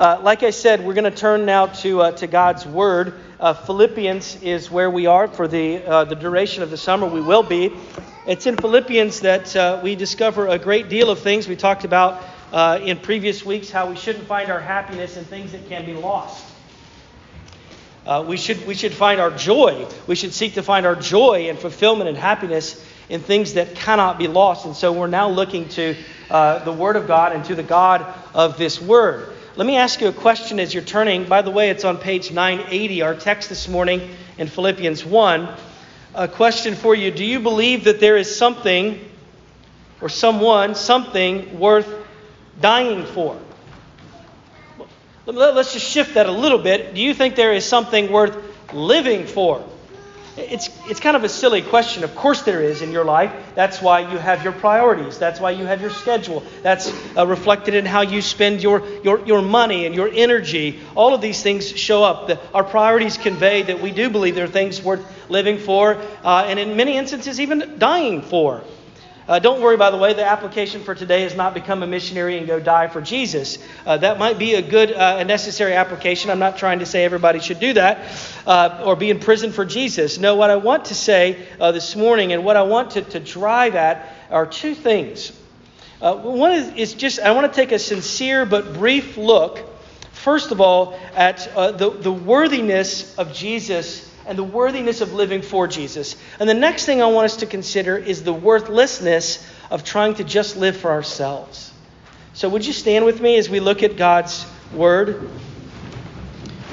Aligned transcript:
Uh, 0.00 0.18
like 0.22 0.42
I 0.42 0.48
said, 0.48 0.82
we're 0.82 0.94
going 0.94 1.04
to 1.04 1.10
turn 1.10 1.44
now 1.44 1.66
to, 1.66 2.00
uh, 2.00 2.12
to 2.12 2.26
God's 2.26 2.64
Word. 2.64 3.20
Uh, 3.38 3.52
Philippians 3.52 4.40
is 4.40 4.70
where 4.70 4.90
we 4.90 5.04
are 5.04 5.28
for 5.28 5.46
the, 5.46 5.84
uh, 5.84 6.04
the 6.04 6.14
duration 6.14 6.62
of 6.62 6.70
the 6.70 6.78
summer. 6.78 7.06
We 7.06 7.20
will 7.20 7.42
be. 7.42 7.76
It's 8.26 8.46
in 8.46 8.56
Philippians 8.56 9.20
that 9.20 9.54
uh, 9.54 9.78
we 9.82 9.96
discover 9.96 10.48
a 10.48 10.58
great 10.58 10.88
deal 10.88 11.10
of 11.10 11.18
things. 11.18 11.48
We 11.48 11.54
talked 11.54 11.84
about 11.84 12.24
uh, 12.50 12.80
in 12.82 12.96
previous 12.96 13.44
weeks 13.44 13.68
how 13.70 13.90
we 13.90 13.96
shouldn't 13.96 14.26
find 14.26 14.50
our 14.50 14.58
happiness 14.58 15.18
in 15.18 15.24
things 15.26 15.52
that 15.52 15.68
can 15.68 15.84
be 15.84 15.92
lost. 15.92 16.46
we, 18.24 18.38
should, 18.38 18.66
we 18.66 18.74
should 18.74 18.94
find 18.94 19.20
our 19.20 19.30
joy. 19.30 19.86
We 20.06 20.14
should 20.14 20.32
seek 20.32 20.54
to 20.54 20.62
find 20.62 20.86
our 20.86 20.96
joy 20.96 21.50
and 21.50 21.58
fulfillment 21.58 22.08
and 22.08 22.16
happiness 22.16 22.82
in 23.10 23.20
things 23.20 23.52
that 23.52 23.74
cannot 23.74 24.16
be 24.16 24.28
lost. 24.28 24.64
And 24.64 24.74
so 24.74 24.94
we're 24.94 25.08
now 25.08 25.28
looking 25.28 25.68
to 25.68 25.94
the 26.30 26.74
Word 26.74 26.96
of 26.96 27.06
God 27.06 27.32
and 27.32 27.44
to 27.44 27.54
the 27.54 27.62
God 27.62 28.06
of 28.32 28.56
this 28.56 28.80
Word. 28.80 29.36
Let 29.56 29.66
me 29.66 29.76
ask 29.76 30.00
you 30.00 30.06
a 30.06 30.12
question 30.12 30.60
as 30.60 30.72
you're 30.72 30.84
turning. 30.84 31.24
By 31.24 31.42
the 31.42 31.50
way, 31.50 31.70
it's 31.70 31.84
on 31.84 31.98
page 31.98 32.30
980, 32.30 33.02
our 33.02 33.16
text 33.16 33.48
this 33.48 33.66
morning 33.66 34.08
in 34.38 34.46
Philippians 34.46 35.04
1. 35.04 35.48
A 36.14 36.28
question 36.28 36.76
for 36.76 36.94
you 36.94 37.10
Do 37.10 37.24
you 37.24 37.40
believe 37.40 37.84
that 37.84 37.98
there 37.98 38.16
is 38.16 38.34
something 38.34 39.04
or 40.00 40.08
someone, 40.08 40.76
something 40.76 41.58
worth 41.58 41.92
dying 42.60 43.04
for? 43.06 43.40
Let's 45.26 45.72
just 45.72 45.86
shift 45.86 46.14
that 46.14 46.26
a 46.26 46.32
little 46.32 46.58
bit. 46.58 46.94
Do 46.94 47.00
you 47.00 47.12
think 47.12 47.34
there 47.34 47.52
is 47.52 47.64
something 47.64 48.12
worth 48.12 48.36
living 48.72 49.26
for? 49.26 49.64
It's, 50.40 50.68
it's 50.88 51.00
kind 51.00 51.16
of 51.16 51.24
a 51.24 51.28
silly 51.28 51.62
question. 51.62 52.04
Of 52.04 52.14
course, 52.14 52.42
there 52.42 52.62
is 52.62 52.82
in 52.82 52.92
your 52.92 53.04
life. 53.04 53.32
That's 53.54 53.80
why 53.80 54.00
you 54.00 54.18
have 54.18 54.42
your 54.42 54.52
priorities. 54.52 55.18
That's 55.18 55.40
why 55.40 55.52
you 55.52 55.66
have 55.66 55.80
your 55.80 55.90
schedule. 55.90 56.42
That's 56.62 56.92
uh, 57.16 57.26
reflected 57.26 57.74
in 57.74 57.86
how 57.86 58.00
you 58.00 58.22
spend 58.22 58.62
your, 58.62 58.86
your, 59.02 59.24
your 59.26 59.42
money 59.42 59.86
and 59.86 59.94
your 59.94 60.08
energy. 60.08 60.80
All 60.94 61.14
of 61.14 61.20
these 61.20 61.42
things 61.42 61.76
show 61.76 62.02
up. 62.02 62.28
The, 62.28 62.40
our 62.52 62.64
priorities 62.64 63.18
convey 63.18 63.62
that 63.62 63.80
we 63.80 63.90
do 63.90 64.10
believe 64.10 64.34
there 64.34 64.44
are 64.44 64.48
things 64.48 64.82
worth 64.82 65.04
living 65.30 65.58
for, 65.58 65.96
uh, 66.24 66.44
and 66.46 66.58
in 66.58 66.76
many 66.76 66.96
instances, 66.96 67.40
even 67.40 67.78
dying 67.78 68.22
for. 68.22 68.62
Uh, 69.28 69.38
don't 69.38 69.60
worry, 69.60 69.76
by 69.76 69.90
the 69.90 69.96
way, 69.96 70.12
the 70.12 70.24
application 70.24 70.82
for 70.82 70.94
today 70.94 71.24
is 71.24 71.36
not 71.36 71.54
become 71.54 71.82
a 71.82 71.86
missionary 71.86 72.38
and 72.38 72.46
go 72.46 72.58
die 72.58 72.88
for 72.88 73.00
Jesus. 73.00 73.58
Uh, 73.86 73.96
that 73.96 74.18
might 74.18 74.38
be 74.38 74.54
a 74.54 74.62
good 74.62 74.92
uh, 74.92 75.16
and 75.18 75.28
necessary 75.28 75.74
application. 75.74 76.30
I'm 76.30 76.38
not 76.38 76.56
trying 76.56 76.80
to 76.80 76.86
say 76.86 77.04
everybody 77.04 77.38
should 77.38 77.60
do 77.60 77.72
that 77.74 78.10
uh, 78.46 78.82
or 78.84 78.96
be 78.96 79.10
in 79.10 79.20
prison 79.20 79.52
for 79.52 79.64
Jesus. 79.64 80.18
No, 80.18 80.34
what 80.34 80.50
I 80.50 80.56
want 80.56 80.86
to 80.86 80.94
say 80.94 81.46
uh, 81.60 81.70
this 81.72 81.94
morning 81.94 82.32
and 82.32 82.44
what 82.44 82.56
I 82.56 82.62
want 82.62 82.92
to, 82.92 83.02
to 83.02 83.20
drive 83.20 83.74
at 83.76 84.08
are 84.30 84.46
two 84.46 84.74
things. 84.74 85.38
Uh, 86.00 86.16
one 86.16 86.52
is, 86.52 86.72
is, 86.74 86.94
just, 86.94 87.20
I 87.20 87.32
want 87.32 87.52
to 87.52 87.54
take 87.54 87.72
a 87.72 87.78
sincere 87.78 88.46
but 88.46 88.72
brief 88.74 89.16
look, 89.16 89.60
first 90.12 90.50
of 90.50 90.60
all, 90.60 90.98
at 91.14 91.38
the, 91.54 91.90
the 91.90 92.12
worthiness 92.12 93.16
of 93.16 93.32
Jesus 93.34 94.09
and 94.30 94.38
the 94.38 94.44
worthiness 94.44 95.00
of 95.00 95.12
living 95.12 95.42
for 95.42 95.66
Jesus. 95.66 96.14
And 96.38 96.48
the 96.48 96.54
next 96.54 96.86
thing 96.86 97.02
I 97.02 97.06
want 97.06 97.24
us 97.24 97.38
to 97.38 97.46
consider 97.46 97.98
is 97.98 98.22
the 98.22 98.32
worthlessness 98.32 99.44
of 99.72 99.82
trying 99.82 100.14
to 100.14 100.24
just 100.24 100.56
live 100.56 100.76
for 100.76 100.92
ourselves. 100.92 101.72
So, 102.32 102.48
would 102.48 102.64
you 102.64 102.72
stand 102.72 103.04
with 103.04 103.20
me 103.20 103.38
as 103.38 103.50
we 103.50 103.58
look 103.58 103.82
at 103.82 103.96
God's 103.96 104.46
Word? 104.72 105.28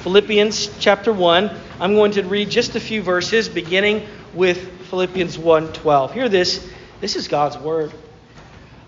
Philippians 0.04 0.78
chapter 0.78 1.12
1. 1.12 1.50
I'm 1.80 1.96
going 1.96 2.12
to 2.12 2.22
read 2.22 2.52
just 2.52 2.76
a 2.76 2.80
few 2.80 3.02
verses 3.02 3.50
beginning 3.50 4.06
with 4.36 4.86
Philippians 4.90 5.40
1:12. 5.40 6.12
Hear 6.12 6.30
this. 6.30 6.64
This 7.02 7.16
is 7.16 7.28
God's 7.28 7.58
word. 7.58 7.92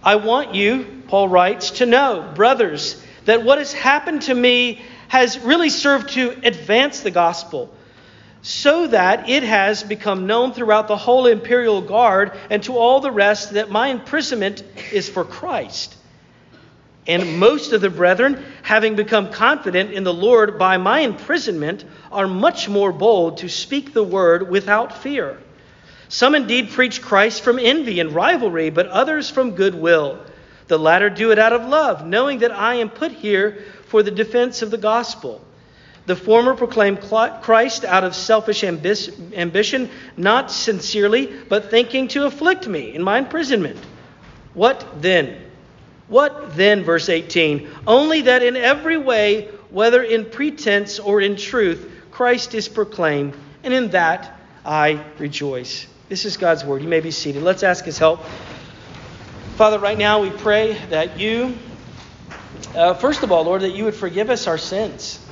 I 0.04 0.18
want 0.18 0.54
you, 0.54 1.02
Paul 1.08 1.28
writes, 1.28 1.72
to 1.72 1.88
know, 1.88 2.32
brothers, 2.36 3.04
that 3.26 3.44
what 3.44 3.58
has 3.58 3.74
happened 3.74 4.22
to 4.24 4.36
me 4.36 4.82
has 5.08 5.40
really 5.40 5.72
served 5.72 6.10
to 6.10 6.40
advance 6.44 7.00
the 7.00 7.12
gospel 7.12 7.74
so 8.42 8.88
that 8.88 9.30
it 9.30 9.44
has 9.44 9.84
become 9.84 10.28
known 10.28 10.54
throughout 10.54 10.88
the 10.88 10.98
whole 10.98 11.28
imperial 11.28 11.82
guard 11.82 12.32
and 12.50 12.64
to 12.64 12.78
all 12.78 13.00
the 13.02 13.12
rest 13.12 13.54
that 13.54 13.70
my 13.70 13.88
imprisonment 13.88 14.64
is 14.92 15.10
for 15.10 15.26
Christ. 15.26 15.96
And 17.06 17.40
most 17.40 17.74
of 17.74 17.82
the 17.82 17.90
brethren, 17.90 18.46
having 18.62 18.96
become 18.96 19.32
confident 19.32 19.92
in 19.92 20.04
the 20.04 20.14
Lord 20.14 20.60
by 20.60 20.78
my 20.78 21.00
imprisonment, 21.00 21.84
are 22.12 22.28
much 22.28 22.70
more 22.70 22.92
bold 22.92 23.40
to 23.40 23.50
speak 23.50 23.94
the 23.94 24.04
word 24.04 24.50
without 24.50 24.98
fear. 24.98 25.38
Some 26.08 26.36
indeed 26.36 26.70
preach 26.70 27.02
Christ 27.02 27.42
from 27.42 27.60
envy 27.60 28.00
and 28.00 28.12
rivalry, 28.14 28.70
but 28.70 28.88
others 28.88 29.30
from 29.30 29.52
goodwill. 29.52 30.24
The 30.68 30.78
latter 30.78 31.10
do 31.10 31.32
it 31.32 31.40
out 31.40 31.54
of 31.54 31.68
love, 31.68 32.06
knowing 32.06 32.40
that 32.40 32.52
I 32.52 32.76
am 32.76 32.90
put 32.90 33.12
here 33.12 33.66
for 33.88 34.04
the 34.04 34.12
defense 34.12 34.62
of 34.62 34.70
the 34.70 34.78
gospel. 34.78 35.42
The 36.10 36.16
former 36.16 36.56
proclaim 36.56 36.98
Christ 36.98 37.86
out 37.86 38.04
of 38.04 38.16
selfish 38.16 38.64
ambition, 38.64 39.90
not 40.18 40.50
sincerely, 40.50 41.32
but 41.48 41.70
thinking 41.70 42.08
to 42.08 42.26
afflict 42.26 42.68
me 42.68 42.96
in 42.96 43.04
my 43.04 43.20
imprisonment. 43.20 43.78
What 44.56 45.04
then? 45.04 45.40
What 46.08 46.56
then, 46.56 46.84
verse 46.84 47.10
18? 47.10 47.70
Only 47.86 48.22
that 48.22 48.42
in 48.42 48.56
every 48.56 48.98
way, 48.98 49.50
whether 49.70 50.02
in 50.02 50.26
pretense 50.26 50.98
or 50.98 51.22
in 51.22 51.36
truth, 51.36 51.88
Christ 52.10 52.56
is 52.56 52.68
proclaimed, 52.68 53.38
and 53.64 53.72
in 53.72 53.92
that 53.92 54.36
I 54.66 55.06
rejoice. 55.20 55.86
This 56.08 56.26
is 56.26 56.38
God's 56.38 56.66
word. 56.66 56.82
You 56.82 56.88
may 56.88 57.02
be 57.02 57.12
seated. 57.12 57.44
Let's 57.44 57.62
ask 57.62 57.86
his 57.86 58.00
help. 58.00 58.24
Father, 59.58 59.78
right 59.78 59.96
now 59.96 60.24
we 60.24 60.32
pray 60.32 60.74
that 60.90 61.20
you, 61.20 61.56
uh, 62.74 62.96
first 62.96 63.22
of 63.22 63.32
all, 63.32 63.44
Lord, 63.44 63.62
that 63.62 63.76
you 63.76 63.84
would 63.84 63.94
forgive 63.94 64.32
us 64.32 64.48
our 64.48 64.58
sins 64.58 65.24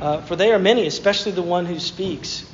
uh, 0.00 0.20
for 0.22 0.36
they 0.36 0.52
are 0.52 0.58
many, 0.58 0.86
especially 0.86 1.32
the 1.32 1.42
one 1.42 1.66
who 1.66 1.78
speaks. 1.78 2.48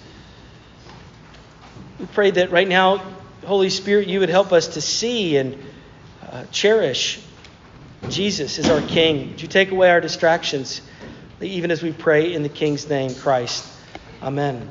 We 1.99 2.07
pray 2.07 2.31
that 2.33 2.51
right 2.51 2.69
now, 2.69 2.99
Holy 3.45 3.71
Spirit, 3.71 4.09
you 4.09 4.21
would 4.21 4.29
help 4.29 4.53
us 4.53 4.69
to 4.69 4.81
see 4.81 5.37
and 5.37 5.57
uh, 6.29 6.45
cherish 6.51 7.21
Jesus 8.09 8.59
as 8.59 8.69
our 8.69 8.81
King. 8.81 9.31
Would 9.31 9.43
you 9.43 9.49
take 9.49 9.71
away 9.71 9.91
our 9.91 10.01
distractions, 10.01 10.83
even 11.41 11.71
as 11.71 11.83
we 11.83 11.93
pray 11.93 12.35
in 12.35 12.43
the 12.43 12.49
King's 12.49 12.89
name, 12.89 13.15
Christ? 13.15 13.67
Amen. 14.23 14.69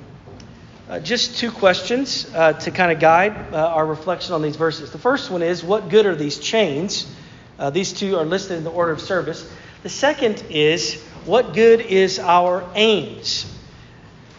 Uh, 0.88 1.00
just 1.00 1.40
two 1.40 1.52
questions 1.52 2.32
uh, 2.36 2.54
to 2.54 2.70
kind 2.70 2.92
of 2.92 3.00
guide 3.00 3.54
uh, 3.54 3.58
our 3.58 3.86
reflection 3.86 4.36
on 4.36 4.42
these 4.42 4.56
verses. 4.56 4.92
The 4.92 5.00
first 5.00 5.32
one 5.32 5.42
is 5.42 5.64
what 5.64 5.90
good 5.90 6.06
are 6.06 6.16
these 6.16 6.38
chains? 6.38 7.12
Uh, 7.58 7.72
these 7.72 7.92
two 7.92 8.18
are 8.18 8.26
listed 8.26 8.58
in 8.58 8.64
the 8.64 8.72
order 8.72 8.92
of 8.92 9.02
service. 9.02 9.50
The 9.82 9.90
second 9.90 10.44
is 10.50 11.04
what 11.26 11.54
good 11.54 11.82
is 11.82 12.20
our 12.20 12.68
aims? 12.76 13.52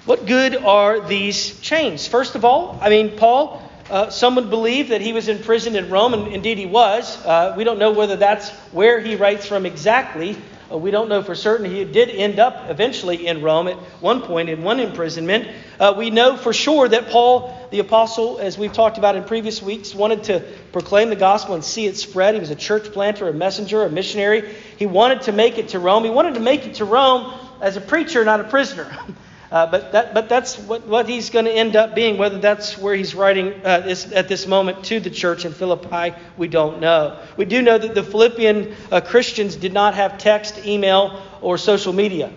What 0.05 0.25
good 0.25 0.55
are 0.55 1.01
these 1.01 1.59
chains? 1.61 2.07
First 2.07 2.37
of 2.37 2.45
all, 2.45 2.79
I 2.81 2.91
mean, 2.91 3.17
Paul, 3.19 3.61
uh, 3.91 4.11
some 4.11 4.37
would 4.37 4.51
believe 4.51 4.91
that 4.91 5.01
he 5.01 5.13
was 5.13 5.29
imprisoned 5.29 5.77
in 5.77 5.91
Rome, 5.91 6.15
and 6.15 6.33
indeed 6.33 6.59
he 6.59 6.67
was. 6.67 7.17
Uh, 7.25 7.55
we 7.57 7.65
don't 7.65 7.79
know 7.79 7.91
whether 7.91 8.15
that's 8.15 8.51
where 8.73 9.01
he 9.01 9.17
writes 9.17 9.47
from 9.47 9.67
exactly. 9.67 10.37
Uh, 10.71 10.77
we 10.77 10.91
don't 10.91 11.09
know 11.09 11.23
for 11.23 11.35
certain. 11.35 11.71
He 11.71 11.85
did 11.85 12.11
end 12.11 12.41
up 12.41 12.69
eventually 12.69 13.27
in 13.27 13.41
Rome 13.41 13.69
at 13.69 13.77
one 14.01 14.23
point 14.23 14.49
in 14.49 14.63
one 14.63 14.81
imprisonment. 14.81 15.49
Uh, 15.79 15.95
we 15.97 16.11
know 16.11 16.37
for 16.37 16.53
sure 16.53 16.89
that 16.89 17.09
Paul, 17.09 17.69
the 17.71 17.79
apostle, 17.79 18.39
as 18.39 18.59
we've 18.59 18.73
talked 18.73 18.99
about 18.99 19.15
in 19.15 19.25
previous 19.25 19.63
weeks, 19.63 19.95
wanted 19.95 20.25
to 20.25 20.41
proclaim 20.73 21.09
the 21.09 21.17
gospel 21.17 21.55
and 21.55 21.65
see 21.65 21.87
it 21.87 21.97
spread. 21.97 22.35
He 22.35 22.41
was 22.41 22.51
a 22.51 22.57
church 22.57 22.93
planter, 22.93 23.29
a 23.29 23.33
messenger, 23.33 23.85
a 23.85 23.91
missionary. 23.91 24.55
He 24.77 24.87
wanted 24.87 25.23
to 25.23 25.33
make 25.33 25.59
it 25.59 25.69
to 25.69 25.79
Rome. 25.79 26.03
He 26.03 26.11
wanted 26.11 26.35
to 26.35 26.41
make 26.41 26.67
it 26.67 26.75
to 26.77 26.85
Rome 26.85 27.33
as 27.61 27.77
a 27.77 27.81
preacher, 27.81 28.25
not 28.25 28.41
a 28.41 28.45
prisoner. 28.45 28.91
Uh, 29.51 29.71
but, 29.71 29.93
that, 29.93 30.13
but 30.13 30.29
that's 30.29 30.59
what, 30.59 30.87
what 30.87 31.09
he's 31.09 31.31
going 31.31 31.45
to 31.45 31.53
end 31.53 31.77
up 31.77 31.95
being. 31.95 32.19
Whether 32.19 32.39
that's 32.39 32.77
where 32.77 32.95
he's 32.95 33.15
writing 33.15 33.53
uh, 33.65 33.95
at 34.13 34.29
this 34.29 34.47
moment 34.47 34.85
to 34.87 34.99
the 34.99 35.11
church 35.11 35.45
in 35.45 35.53
Philippi, 35.53 36.17
we 36.37 36.49
don't 36.49 36.81
know. 36.81 37.21
We 37.37 37.45
do 37.45 37.63
know 37.63 37.79
that 37.79 37.95
the 37.95 38.03
Philippian 38.03 38.75
uh, 38.91 39.01
Christians 39.01 39.55
did 39.55 39.73
not 39.73 39.95
have 39.95 40.19
text, 40.19 40.67
email, 40.67 41.23
or 41.41 41.59
social 41.59 41.93
media. 41.93 42.33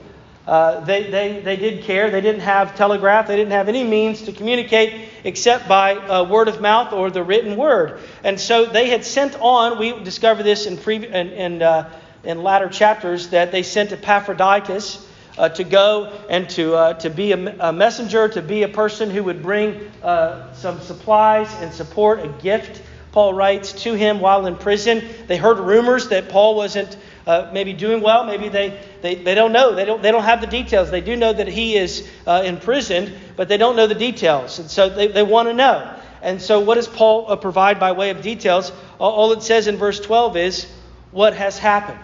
Uh, 0.45 0.79
they, 0.81 1.09
they, 1.11 1.41
they 1.41 1.55
did 1.55 1.83
care. 1.83 2.09
They 2.09 2.21
didn't 2.21 2.41
have 2.41 2.75
telegraph. 2.75 3.27
They 3.27 3.35
didn't 3.35 3.51
have 3.51 3.69
any 3.69 3.83
means 3.83 4.23
to 4.23 4.31
communicate 4.31 5.09
except 5.23 5.67
by 5.67 5.95
uh, 5.95 6.27
word 6.27 6.47
of 6.47 6.59
mouth 6.59 6.91
or 6.91 7.11
the 7.11 7.23
written 7.23 7.55
word. 7.55 7.99
And 8.23 8.39
so 8.39 8.65
they 8.65 8.89
had 8.89 9.05
sent 9.05 9.35
on, 9.39 9.77
we 9.77 10.03
discover 10.03 10.41
this 10.41 10.65
in, 10.65 10.77
pre, 10.77 11.05
in, 11.05 11.29
in, 11.29 11.61
uh, 11.61 11.91
in 12.23 12.41
latter 12.41 12.67
chapters, 12.67 13.29
that 13.29 13.51
they 13.51 13.61
sent 13.61 13.91
Epaphroditus 13.91 15.07
uh, 15.39 15.47
to 15.47 15.63
go 15.63 16.11
and 16.29 16.49
to, 16.49 16.75
uh, 16.75 16.93
to 16.95 17.09
be 17.09 17.31
a, 17.31 17.69
a, 17.69 17.73
messenger, 17.73 18.27
to 18.27 18.41
be 18.41 18.63
a 18.63 18.67
person 18.67 19.09
who 19.09 19.23
would 19.23 19.41
bring 19.41 19.89
uh, 20.03 20.53
some 20.53 20.79
supplies 20.81 21.49
and 21.61 21.73
support, 21.73 22.19
a 22.19 22.27
gift, 22.43 22.81
Paul 23.13 23.33
writes, 23.33 23.71
to 23.83 23.93
him 23.93 24.19
while 24.19 24.45
in 24.45 24.57
prison. 24.57 25.01
They 25.27 25.37
heard 25.37 25.57
rumors 25.57 26.09
that 26.09 26.27
Paul 26.27 26.55
wasn't 26.55 26.97
uh, 27.25 27.49
maybe 27.53 27.71
doing 27.71 28.01
well. 28.01 28.25
Maybe 28.25 28.49
they, 28.49 28.81
they, 29.01 29.15
they 29.15 29.33
don't 29.33 29.53
know. 29.53 29.73
They 29.73 29.85
don't, 29.85 30.01
they 30.01 30.11
don't 30.11 30.23
have 30.23 30.41
the 30.41 30.47
details. 30.47 30.91
They 30.91 31.01
do 31.01 31.15
know 31.15 31.31
that 31.31 31.47
he 31.47 31.77
is 31.77 32.07
uh, 32.27 32.43
imprisoned, 32.45 33.13
but 33.37 33.47
they 33.47 33.57
don't 33.57 33.77
know 33.77 33.87
the 33.87 33.95
details. 33.95 34.59
And 34.59 34.69
so 34.69 34.89
they, 34.89 35.07
they 35.07 35.23
want 35.23 35.47
to 35.47 35.53
know. 35.53 35.95
And 36.21 36.41
so, 36.41 36.59
what 36.59 36.75
does 36.75 36.87
Paul 36.87 37.31
uh, 37.31 37.37
provide 37.37 37.79
by 37.79 37.93
way 37.93 38.09
of 38.09 38.21
details? 38.21 38.73
All, 38.99 39.31
it 39.31 39.41
says 39.41 39.67
in 39.67 39.77
verse 39.77 40.01
12 40.01 40.35
is 40.35 40.67
what 41.11 41.33
has 41.33 41.57
happened. 41.57 42.03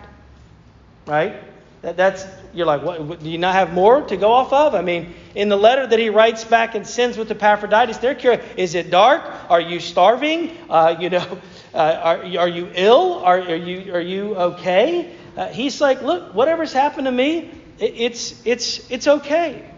Right? 1.05 1.35
That, 1.81 1.97
that's 1.97 2.25
you're 2.55 2.65
like, 2.65 2.81
what, 2.81 3.21
do 3.21 3.29
you 3.29 3.37
not 3.37 3.53
have 3.53 3.73
more 3.73 4.01
to 4.03 4.17
go 4.17 4.31
off 4.31 4.53
of? 4.53 4.75
I 4.75 4.81
mean, 4.81 5.13
in 5.35 5.49
the 5.49 5.57
letter 5.57 5.85
that 5.85 5.99
he 5.99 6.09
writes 6.09 6.45
back 6.45 6.73
and 6.73 6.87
sends 6.87 7.17
with 7.17 7.29
Epaphroditus, 7.29 7.97
they're 7.97 8.15
curious: 8.15 8.45
Is 8.55 8.75
it 8.75 8.89
dark? 8.89 9.21
Are 9.49 9.59
you 9.59 9.79
starving? 9.79 10.51
Uh, 10.69 10.95
you 10.99 11.09
know, 11.09 11.39
uh, 11.73 11.77
are, 11.77 12.23
are 12.39 12.47
you 12.47 12.69
ill? 12.73 13.21
Are, 13.23 13.39
are 13.39 13.55
you 13.55 13.93
are 13.93 14.01
you 14.01 14.35
okay? 14.35 15.15
Uh, 15.35 15.47
he's 15.47 15.81
like, 15.81 16.01
look, 16.01 16.33
whatever's 16.33 16.71
happened 16.71 17.05
to 17.05 17.11
me, 17.11 17.51
it, 17.77 17.93
it's 17.95 18.45
it's 18.45 18.89
it's 18.89 19.07
okay. 19.07 19.69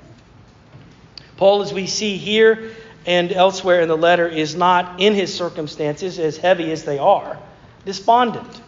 Paul, 1.38 1.62
as 1.62 1.74
we 1.74 1.88
see 1.88 2.18
here 2.18 2.76
and 3.06 3.32
elsewhere 3.32 3.82
in 3.82 3.88
the 3.88 3.98
letter, 3.98 4.28
is 4.28 4.56
not 4.56 5.00
in 5.00 5.14
his 5.14 5.34
circumstances 5.34 6.20
as 6.20 6.38
heavy 6.38 6.72
as 6.72 6.84
they 6.84 7.00
are, 7.00 7.40
despondent. 7.86 8.62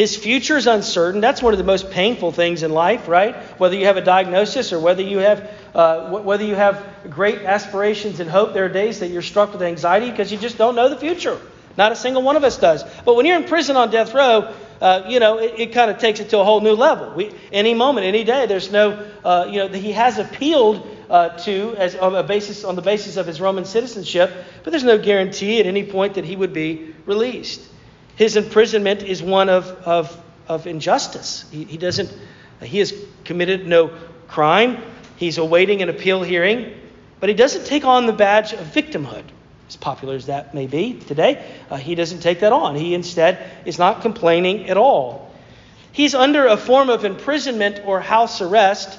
His 0.00 0.16
future 0.16 0.56
is 0.56 0.66
uncertain. 0.66 1.20
That's 1.20 1.42
one 1.42 1.52
of 1.52 1.58
the 1.58 1.64
most 1.64 1.90
painful 1.90 2.32
things 2.32 2.62
in 2.62 2.70
life, 2.72 3.06
right? 3.06 3.36
Whether 3.60 3.76
you 3.76 3.84
have 3.84 3.98
a 3.98 4.00
diagnosis 4.00 4.72
or 4.72 4.80
whether 4.80 5.02
you 5.02 5.18
have 5.18 5.50
uh, 5.74 6.22
whether 6.22 6.42
you 6.42 6.54
have 6.54 6.82
great 7.10 7.42
aspirations 7.42 8.18
and 8.18 8.30
hope, 8.30 8.54
there 8.54 8.64
are 8.64 8.70
days 8.70 9.00
that 9.00 9.08
you're 9.08 9.20
struck 9.20 9.52
with 9.52 9.60
anxiety 9.60 10.10
because 10.10 10.32
you 10.32 10.38
just 10.38 10.56
don't 10.56 10.74
know 10.74 10.88
the 10.88 10.96
future. 10.96 11.38
Not 11.76 11.92
a 11.92 11.96
single 11.96 12.22
one 12.22 12.36
of 12.36 12.44
us 12.44 12.56
does. 12.56 12.82
But 13.04 13.14
when 13.14 13.26
you're 13.26 13.36
in 13.36 13.44
prison 13.44 13.76
on 13.76 13.90
death 13.90 14.14
row, 14.14 14.54
uh, 14.80 15.02
you 15.06 15.20
know, 15.20 15.36
it, 15.36 15.60
it 15.60 15.72
kind 15.74 15.90
of 15.90 15.98
takes 15.98 16.18
it 16.18 16.30
to 16.30 16.38
a 16.38 16.44
whole 16.44 16.62
new 16.62 16.72
level. 16.72 17.12
We, 17.14 17.34
any 17.52 17.74
moment, 17.74 18.06
any 18.06 18.24
day, 18.24 18.46
there's 18.46 18.72
no, 18.72 19.06
uh, 19.22 19.48
you 19.50 19.58
know, 19.58 19.68
he 19.68 19.92
has 19.92 20.16
appealed 20.16 20.96
uh, 21.10 21.36
to 21.44 21.74
as 21.76 21.94
on 21.94 22.14
a 22.14 22.22
basis 22.22 22.64
on 22.64 22.74
the 22.74 22.80
basis 22.80 23.18
of 23.18 23.26
his 23.26 23.38
Roman 23.38 23.66
citizenship, 23.66 24.32
but 24.64 24.70
there's 24.70 24.82
no 24.82 24.96
guarantee 24.96 25.60
at 25.60 25.66
any 25.66 25.84
point 25.84 26.14
that 26.14 26.24
he 26.24 26.36
would 26.36 26.54
be 26.54 26.94
released. 27.04 27.60
His 28.20 28.36
imprisonment 28.36 29.02
is 29.02 29.22
one 29.22 29.48
of, 29.48 29.70
of, 29.86 30.22
of 30.46 30.66
injustice. 30.66 31.46
He, 31.50 31.64
he 31.64 31.78
doesn't, 31.78 32.12
he 32.60 32.78
has 32.80 32.92
committed 33.24 33.66
no 33.66 33.92
crime. 34.28 34.82
He's 35.16 35.38
awaiting 35.38 35.80
an 35.80 35.88
appeal 35.88 36.22
hearing, 36.22 36.70
but 37.18 37.30
he 37.30 37.34
doesn't 37.34 37.64
take 37.64 37.86
on 37.86 38.04
the 38.04 38.12
badge 38.12 38.52
of 38.52 38.66
victimhood, 38.66 39.24
as 39.70 39.76
popular 39.76 40.16
as 40.16 40.26
that 40.26 40.52
may 40.52 40.66
be 40.66 40.98
today. 40.98 41.42
Uh, 41.70 41.78
he 41.78 41.94
doesn't 41.94 42.20
take 42.20 42.40
that 42.40 42.52
on. 42.52 42.74
He 42.74 42.92
instead 42.92 43.50
is 43.64 43.78
not 43.78 44.02
complaining 44.02 44.68
at 44.68 44.76
all. 44.76 45.32
He's 45.92 46.14
under 46.14 46.46
a 46.46 46.58
form 46.58 46.90
of 46.90 47.06
imprisonment 47.06 47.80
or 47.86 48.00
house 48.00 48.42
arrest. 48.42 48.98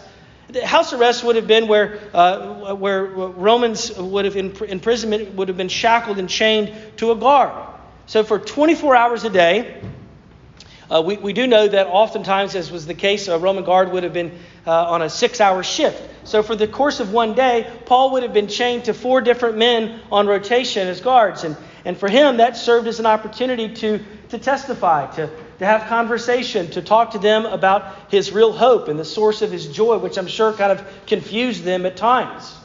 House 0.64 0.94
arrest 0.94 1.24
would 1.24 1.36
have 1.36 1.46
been 1.46 1.68
where, 1.68 2.00
uh, 2.16 2.74
where 2.74 3.06
Romans 3.06 3.96
would 3.96 4.26
have 4.26 4.36
imprisonment 4.36 5.36
would 5.36 5.48
have 5.48 5.58
been 5.58 5.70
shackled 5.70 6.18
and 6.18 6.28
chained 6.28 6.74
to 6.98 7.12
a 7.12 7.16
guard. 7.16 7.68
So 8.06 8.24
for 8.24 8.40
24 8.40 8.96
hours 8.96 9.24
a 9.24 9.30
day, 9.30 9.82
uh, 10.92 11.02
we, 11.02 11.16
we 11.16 11.32
do 11.32 11.48
know 11.48 11.68
that 11.68 11.88
oftentimes, 11.88 12.54
as 12.54 12.70
was 12.70 12.86
the 12.86 12.94
case, 12.94 13.30
a 13.30 13.40
Roman 13.40 13.64
guard 13.64 13.94
would 13.94 14.04
have 14.04 14.12
been 14.12 14.38
uh, 14.68 14.92
on 14.92 15.02
a 15.02 15.10
six 15.10 15.40
hour 15.40 15.64
shift. 15.64 16.28
So 16.28 16.44
for 16.44 16.56
the 16.56 16.68
course 16.68 17.00
of 17.00 17.14
one 17.14 17.34
day, 17.34 17.72
Paul 17.86 18.12
would 18.12 18.24
have 18.24 18.34
been 18.34 18.50
chained 18.50 18.86
to 18.86 18.94
four 18.94 19.22
different 19.22 19.58
men 19.58 20.02
on 20.12 20.28
rotation 20.28 20.88
as 20.88 21.00
guards. 21.00 21.46
And, 21.46 21.56
and 21.86 21.98
for 21.98 22.10
him, 22.10 22.38
that 22.38 22.58
served 22.58 22.88
as 22.88 23.00
an 23.00 23.06
opportunity 23.06 23.74
to, 23.76 24.04
to 24.30 24.38
testify, 24.38 25.10
to, 25.16 25.30
to 25.60 25.66
have 25.66 25.88
conversation, 25.88 26.70
to 26.72 26.82
talk 26.82 27.12
to 27.12 27.20
them 27.20 27.46
about 27.46 28.12
his 28.12 28.34
real 28.34 28.52
hope 28.52 28.90
and 28.90 29.00
the 29.00 29.06
source 29.06 29.42
of 29.42 29.50
his 29.50 29.68
joy, 29.68 29.98
which 29.98 30.18
I'm 30.18 30.28
sure 30.28 30.52
kind 30.52 30.74
of 30.74 30.86
confused 31.08 31.64
them 31.64 31.86
at 31.86 31.96
times. 31.96 32.58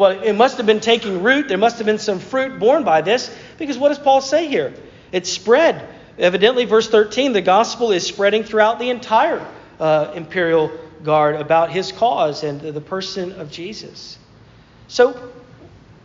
Well, 0.00 0.12
it 0.12 0.32
must 0.32 0.56
have 0.56 0.64
been 0.64 0.80
taking 0.80 1.22
root. 1.22 1.48
There 1.48 1.58
must 1.58 1.76
have 1.76 1.84
been 1.84 1.98
some 1.98 2.20
fruit 2.20 2.58
born 2.58 2.84
by 2.84 3.02
this, 3.02 3.30
because 3.58 3.76
what 3.76 3.88
does 3.88 3.98
Paul 3.98 4.22
say 4.22 4.48
here? 4.48 4.72
It 5.12 5.26
spread. 5.26 5.86
Evidently, 6.18 6.64
verse 6.64 6.88
13, 6.88 7.34
the 7.34 7.42
gospel 7.42 7.92
is 7.92 8.06
spreading 8.06 8.42
throughout 8.42 8.78
the 8.78 8.88
entire 8.88 9.46
uh, 9.78 10.12
imperial 10.14 10.72
guard 11.04 11.36
about 11.36 11.70
his 11.70 11.92
cause 11.92 12.44
and 12.44 12.62
the 12.62 12.80
person 12.80 13.32
of 13.32 13.50
Jesus. 13.50 14.16
So, 14.88 15.30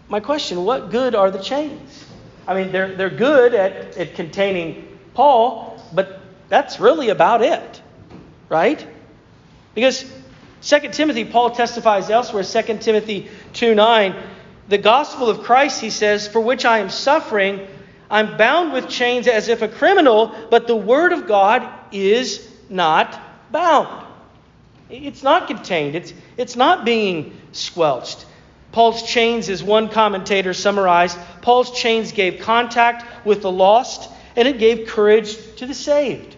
my 0.10 0.20
question 0.20 0.66
what 0.66 0.92
good 0.92 1.16
are 1.16 1.32
the 1.32 1.42
chains? 1.42 2.06
I 2.46 2.54
mean, 2.54 2.74
they're, 2.74 2.98
they're 2.98 3.10
good 3.10 3.54
at, 3.54 3.96
at 3.96 4.16
containing 4.16 5.00
Paul, 5.14 5.82
but 5.94 6.20
that's 6.50 6.82
really 6.82 7.08
about 7.08 7.42
it, 7.42 7.82
right? 8.50 8.86
Because 9.74 10.04
2 10.66 10.80
Timothy, 10.90 11.26
Paul 11.26 11.52
testifies 11.52 12.10
elsewhere, 12.10 12.44
2 12.44 12.80
Timothy 12.80 13.30
2 13.54 13.76
9, 13.76 14.16
the 14.68 14.80
gospel 14.80 15.30
of 15.30 15.44
Christ, 15.44 15.80
he 15.80 15.92
says, 15.92 16.28
for 16.28 16.40
which 16.40 16.66
I 16.66 16.80
am 16.80 16.90
suffering, 16.90 17.68
I'm 18.10 18.36
bound 18.36 18.74
with 18.74 18.90
chains 18.90 19.28
as 19.28 19.48
if 19.48 19.62
a 19.62 19.68
criminal, 19.68 20.34
but 20.50 20.66
the 20.66 20.76
word 20.76 21.14
of 21.14 21.28
God 21.28 21.72
is 21.92 22.50
not 22.68 23.20
bound. 23.52 24.08
It's 24.90 25.22
not 25.22 25.46
contained, 25.46 25.96
it's, 25.96 26.14
it's 26.36 26.56
not 26.56 26.84
being 26.84 27.40
squelched. 27.52 28.26
Paul's 28.72 29.04
chains, 29.04 29.50
as 29.50 29.64
one 29.64 29.88
commentator 29.88 30.54
summarized, 30.54 31.18
Paul's 31.44 31.80
chains 31.80 32.12
gave 32.12 32.42
contact 32.42 33.26
with 33.26 33.44
the 33.44 33.52
lost 33.52 34.10
and 34.36 34.48
it 34.48 34.58
gave 34.58 34.88
courage 34.88 35.38
to 35.58 35.68
the 35.68 35.76
saved. 35.76 36.36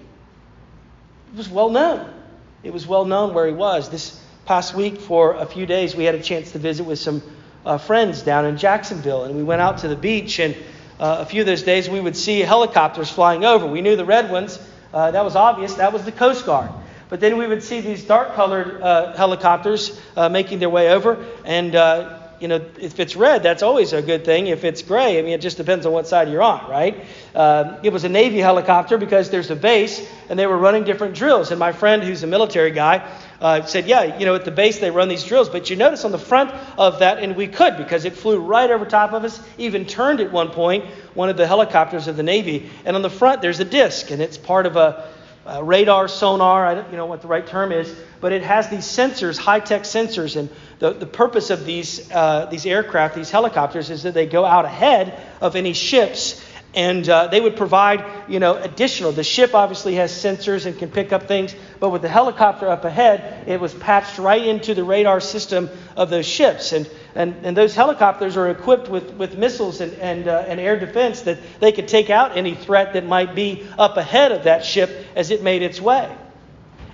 It 1.31 1.37
was 1.37 1.47
well 1.47 1.69
known. 1.69 2.16
It 2.63 2.73
was 2.73 2.87
well 2.87 3.05
known 3.05 3.35
where 3.35 3.45
he 3.45 3.53
was. 3.53 3.89
This 3.89 4.19
past 4.45 4.73
week, 4.73 4.99
for 4.99 5.35
a 5.35 5.45
few 5.45 5.67
days, 5.67 5.95
we 5.95 6.05
had 6.05 6.15
a 6.15 6.21
chance 6.21 6.53
to 6.53 6.59
visit 6.59 6.85
with 6.85 6.97
some 6.97 7.21
uh, 7.63 7.77
friends 7.77 8.23
down 8.23 8.45
in 8.45 8.57
Jacksonville, 8.57 9.25
and 9.25 9.35
we 9.35 9.43
went 9.43 9.61
out 9.61 9.79
to 9.79 9.87
the 9.87 9.95
beach. 9.95 10.39
And 10.39 10.55
uh, 10.99 11.17
a 11.19 11.25
few 11.25 11.41
of 11.41 11.45
those 11.45 11.61
days, 11.61 11.87
we 11.87 11.99
would 11.99 12.17
see 12.17 12.39
helicopters 12.39 13.11
flying 13.11 13.45
over. 13.45 13.67
We 13.67 13.81
knew 13.81 13.95
the 13.95 14.05
red 14.05 14.31
ones. 14.31 14.57
Uh, 14.91 15.11
that 15.11 15.23
was 15.23 15.35
obvious. 15.35 15.75
That 15.75 15.93
was 15.93 16.03
the 16.03 16.11
Coast 16.11 16.47
Guard. 16.47 16.71
But 17.09 17.19
then 17.19 17.37
we 17.37 17.45
would 17.45 17.61
see 17.61 17.79
these 17.79 18.03
dark 18.03 18.33
colored 18.33 18.81
uh, 18.81 19.15
helicopters 19.15 19.99
uh, 20.15 20.27
making 20.29 20.57
their 20.59 20.69
way 20.69 20.89
over, 20.89 21.23
and 21.45 21.75
uh, 21.75 22.16
you 22.39 22.47
know, 22.47 22.63
if 22.79 22.99
it's 22.99 23.15
red, 23.15 23.43
that's 23.43 23.63
always 23.63 23.93
a 23.93 24.01
good 24.01 24.23
thing. 24.25 24.47
If 24.47 24.63
it's 24.63 24.81
gray, 24.81 25.19
I 25.19 25.21
mean, 25.21 25.33
it 25.33 25.41
just 25.41 25.57
depends 25.57 25.85
on 25.85 25.91
what 25.91 26.07
side 26.07 26.29
you're 26.29 26.43
on, 26.43 26.69
right? 26.69 27.05
Uh, 27.33 27.79
it 27.83 27.91
was 27.91 28.03
a 28.03 28.09
Navy 28.09 28.39
helicopter 28.39 28.97
because 28.97 29.29
there's 29.29 29.49
a 29.49 29.55
base 29.55 30.07
and 30.29 30.37
they 30.37 30.45
were 30.45 30.57
running 30.57 30.83
different 30.83 31.15
drills. 31.15 31.51
And 31.51 31.59
my 31.59 31.71
friend, 31.71 32.03
who's 32.03 32.23
a 32.23 32.27
military 32.27 32.71
guy, 32.71 33.09
uh, 33.41 33.63
said, 33.63 33.87
Yeah, 33.87 34.17
you 34.17 34.25
know, 34.25 34.35
at 34.35 34.45
the 34.45 34.51
base 34.51 34.79
they 34.79 34.91
run 34.91 35.09
these 35.09 35.23
drills. 35.23 35.49
But 35.49 35.69
you 35.69 35.75
notice 35.75 36.05
on 36.05 36.11
the 36.11 36.19
front 36.19 36.51
of 36.77 36.99
that, 36.99 37.19
and 37.19 37.35
we 37.35 37.47
could 37.47 37.77
because 37.77 38.05
it 38.05 38.13
flew 38.13 38.39
right 38.39 38.69
over 38.69 38.85
top 38.85 39.13
of 39.13 39.23
us, 39.23 39.41
even 39.57 39.85
turned 39.85 40.19
at 40.19 40.31
one 40.31 40.49
point, 40.49 40.85
one 41.13 41.29
of 41.29 41.37
the 41.37 41.47
helicopters 41.47 42.07
of 42.07 42.17
the 42.17 42.23
Navy. 42.23 42.69
And 42.85 42.95
on 42.95 43.01
the 43.01 43.09
front, 43.09 43.41
there's 43.41 43.59
a 43.59 43.65
disc, 43.65 44.11
and 44.11 44.21
it's 44.21 44.37
part 44.37 44.65
of 44.65 44.75
a, 44.75 45.09
a 45.47 45.63
radar, 45.63 46.07
sonar, 46.07 46.65
I 46.65 46.75
don't 46.75 46.91
you 46.91 46.97
know 46.97 47.05
what 47.05 47.21
the 47.21 47.27
right 47.27 47.45
term 47.45 47.71
is, 47.71 47.93
but 48.19 48.33
it 48.33 48.43
has 48.43 48.69
these 48.69 48.85
sensors, 48.85 49.37
high 49.37 49.59
tech 49.59 49.83
sensors. 49.83 50.35
And 50.35 50.49
the, 50.79 50.91
the 50.91 51.05
purpose 51.05 51.49
of 51.49 51.65
these, 51.65 52.11
uh, 52.11 52.47
these 52.47 52.65
aircraft, 52.65 53.15
these 53.15 53.31
helicopters, 53.31 53.89
is 53.89 54.03
that 54.03 54.13
they 54.13 54.25
go 54.25 54.45
out 54.45 54.65
ahead 54.65 55.19
of 55.41 55.55
any 55.55 55.73
ships 55.73 56.43
and 56.73 57.07
uh, 57.09 57.27
they 57.27 57.39
would 57.39 57.55
provide 57.55 58.05
you 58.27 58.39
know 58.39 58.55
additional 58.55 59.11
the 59.11 59.23
ship 59.23 59.55
obviously 59.55 59.95
has 59.95 60.11
sensors 60.11 60.65
and 60.65 60.77
can 60.77 60.91
pick 60.91 61.13
up 61.13 61.23
things 61.23 61.55
but 61.79 61.89
with 61.89 62.01
the 62.01 62.09
helicopter 62.09 62.67
up 62.67 62.83
ahead 62.83 63.47
it 63.47 63.59
was 63.59 63.73
patched 63.73 64.19
right 64.19 64.45
into 64.45 64.75
the 64.75 64.83
radar 64.83 65.21
system 65.21 65.69
of 65.95 66.09
those 66.09 66.25
ships 66.25 66.73
and 66.73 66.89
and, 67.17 67.35
and 67.43 67.57
those 67.57 67.75
helicopters 67.75 68.37
are 68.37 68.49
equipped 68.49 68.87
with, 68.87 69.11
with 69.15 69.37
missiles 69.37 69.81
and, 69.81 69.93
and, 69.95 70.27
uh, 70.27 70.45
and 70.47 70.59
air 70.59 70.79
defense 70.79 71.23
that 71.23 71.39
they 71.59 71.73
could 71.73 71.87
take 71.89 72.09
out 72.09 72.37
any 72.37 72.55
threat 72.55 72.93
that 72.93 73.05
might 73.05 73.35
be 73.35 73.67
up 73.77 73.97
ahead 73.97 74.31
of 74.31 74.45
that 74.45 74.63
ship 74.63 75.05
as 75.15 75.31
it 75.31 75.43
made 75.43 75.61
its 75.61 75.81
way 75.81 76.09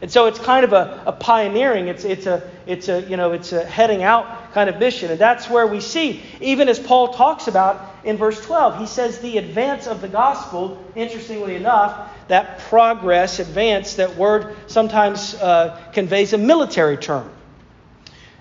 and 0.03 0.11
so 0.11 0.25
it's 0.25 0.37
kind 0.37 0.65
of 0.65 0.73
a, 0.73 1.01
a 1.05 1.13
pioneering, 1.13 1.87
it's, 1.87 2.03
it's, 2.03 2.25
a, 2.25 2.51
it's, 2.67 2.89
a, 2.89 3.03
you 3.03 3.15
know, 3.15 3.31
it's 3.31 3.53
a 3.53 3.63
heading 3.63 4.03
out 4.03 4.51
kind 4.51 4.69
of 4.69 4.77
mission. 4.77 5.09
And 5.09 5.17
that's 5.17 5.49
where 5.49 5.65
we 5.65 5.79
see, 5.79 6.21
even 6.41 6.67
as 6.67 6.77
Paul 6.77 7.13
talks 7.13 7.47
about 7.47 7.95
in 8.03 8.17
verse 8.17 8.41
12, 8.41 8.79
he 8.79 8.85
says 8.85 9.19
the 9.19 9.37
advance 9.37 9.87
of 9.87 10.01
the 10.01 10.09
gospel, 10.09 10.83
interestingly 10.93 11.55
enough, 11.55 12.11
that 12.27 12.59
progress, 12.59 13.39
advance, 13.39 13.93
that 13.93 14.17
word 14.17 14.57
sometimes 14.67 15.35
uh, 15.35 15.81
conveys 15.93 16.33
a 16.33 16.37
military 16.37 16.97
term. 16.97 17.31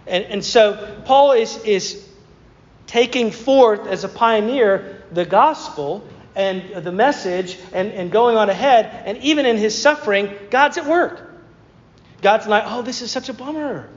And, 0.07 0.25
and 0.25 0.45
so 0.45 1.03
Paul 1.05 1.33
is, 1.33 1.57
is 1.65 2.09
taking 2.87 3.31
forth 3.31 3.87
as 3.87 4.05
a 4.05 4.09
pioneer 4.09 5.03
the 5.13 5.25
gospel 5.25 6.07
and 6.35 6.85
the 6.85 6.93
message 6.93 7.59
and, 7.73 7.93
and 7.93 8.11
going 8.11 8.37
on 8.37 8.51
ahead. 8.51 9.03
And 9.07 9.19
even 9.19 9.47
in 9.47 9.57
his 9.57 9.81
suffering, 9.81 10.35
God's 10.51 10.79
at 10.79 10.87
work. 10.87 11.31
God's 12.23 12.47
not, 12.47 12.65
oh, 12.67 12.83
this 12.83 13.03
is 13.03 13.11
such 13.11 13.29
a 13.29 13.35
bummer. 13.35 13.89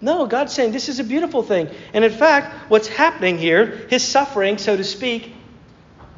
No, 0.00 0.26
God's 0.26 0.52
saying 0.52 0.72
this 0.72 0.88
is 0.88 0.98
a 1.00 1.04
beautiful 1.04 1.42
thing. 1.42 1.68
And 1.92 2.04
in 2.04 2.12
fact, 2.12 2.70
what's 2.70 2.88
happening 2.88 3.38
here, 3.38 3.86
his 3.88 4.02
suffering, 4.04 4.58
so 4.58 4.76
to 4.76 4.84
speak, 4.84 5.34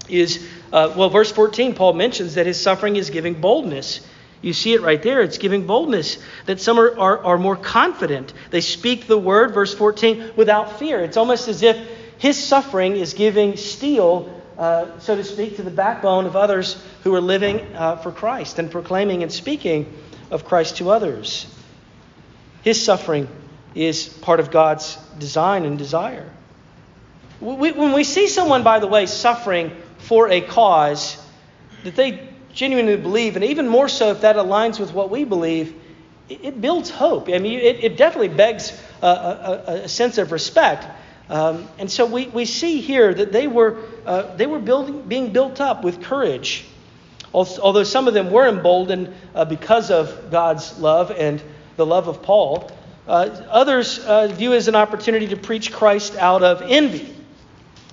is, 0.09 0.47
uh, 0.73 0.95
well, 0.97 1.11
verse 1.11 1.31
14, 1.31 1.75
Paul 1.75 1.93
mentions 1.93 2.35
that 2.35 2.47
his 2.47 2.61
suffering 2.61 2.97
is 2.97 3.11
giving 3.11 3.41
boldness. 3.41 4.07
You 4.41 4.53
see 4.53 4.73
it 4.73 4.83
right 4.83 5.03
there. 5.03 5.21
It's 5.23 5.39
giving 5.39 5.67
boldness 5.67 6.19
that 6.47 6.61
some 6.61 6.79
are, 6.79 6.97
are, 6.99 7.25
are 7.25 7.39
more 7.39 7.57
confident. 7.57 8.33
They 8.51 8.61
speak 8.61 9.07
the 9.07 9.19
word, 9.19 9.53
verse 9.53 9.75
14, 9.75 10.33
without 10.37 10.79
fear. 10.79 11.01
It's 11.01 11.17
almost 11.17 11.49
as 11.49 11.63
if 11.63 11.77
his 12.19 12.43
suffering 12.43 12.97
is 12.97 13.15
giving 13.15 13.57
steel, 13.57 14.43
uh, 14.57 14.99
so 15.01 15.17
to 15.17 15.25
speak, 15.25 15.57
to 15.57 15.63
the 15.63 15.71
backbone 15.71 16.27
of 16.27 16.37
others 16.37 16.83
who 17.03 17.15
are 17.15 17.21
living 17.21 17.61
uh, 17.75 17.97
for 17.97 18.13
Christ 18.13 18.59
and 18.59 18.71
proclaiming 18.71 19.23
and 19.23 19.33
speaking 19.33 19.93
of 20.31 20.45
Christ 20.45 20.77
to 20.77 20.91
others. 20.91 21.47
His 22.63 22.83
suffering 22.83 23.29
is 23.75 24.09
part 24.09 24.41
of 24.41 24.51
God's 24.51 24.97
design 25.19 25.65
and 25.65 25.79
desire. 25.79 26.31
We, 27.41 27.73
when 27.73 27.93
we 27.93 28.05
see 28.05 28.27
someone, 28.27 28.63
by 28.63 28.81
the 28.81 28.89
way, 28.89 29.07
suffering 29.07 29.73
for 29.99 30.29
a 30.29 30.41
cause 30.41 31.23
that 31.85 31.95
they 31.95 32.28
genuinely 32.59 32.97
believe, 32.97 33.37
and 33.37 33.45
even 33.45 33.69
more 33.69 33.89
so 33.89 34.11
if 34.11 34.23
that 34.23 34.35
aligns 34.35 34.81
with 34.81 34.93
what 34.93 35.11
we 35.11 35.23
believe, 35.23 35.81
it, 36.29 36.45
it 36.45 36.61
builds 36.61 36.91
hope. 36.91 37.29
I 37.29 37.39
mean, 37.39 37.61
it, 37.61 37.85
it 37.85 37.97
definitely 37.97 38.37
begs 38.37 38.73
a, 39.01 39.07
a, 39.07 39.63
a, 39.85 39.89
sense 39.89 40.19
of 40.19 40.33
respect. 40.33 40.85
Um, 41.31 41.69
and 41.79 41.89
so 41.89 42.05
we, 42.05 42.27
we 42.27 42.45
see 42.47 42.81
here 42.81 43.15
that 43.15 43.31
they 43.31 43.47
were, 43.47 43.79
uh, 44.05 44.35
they 44.35 44.47
were 44.47 44.59
building, 44.59 45.03
being 45.03 45.33
built 45.33 45.61
up 45.61 45.85
with 45.85 46.03
courage. 46.03 46.65
Although 47.33 47.85
some 47.85 48.09
of 48.09 48.15
them 48.15 48.33
were 48.33 48.49
emboldened 48.49 49.15
uh, 49.37 49.45
because 49.45 49.93
of 49.93 50.33
God's 50.33 50.81
love 50.81 51.13
and 51.13 51.41
the 51.77 51.87
love 51.87 52.09
of 52.09 52.23
Paul, 52.23 52.73
uh, 53.07 53.29
others 53.51 54.01
uh, 54.01 54.27
view 54.29 54.53
as 54.55 54.67
an 54.67 54.75
opportunity 54.75 55.29
to 55.29 55.37
preach 55.37 55.71
Christ 55.73 56.17
out 56.17 56.43
of 56.43 56.63
envy. 56.63 57.15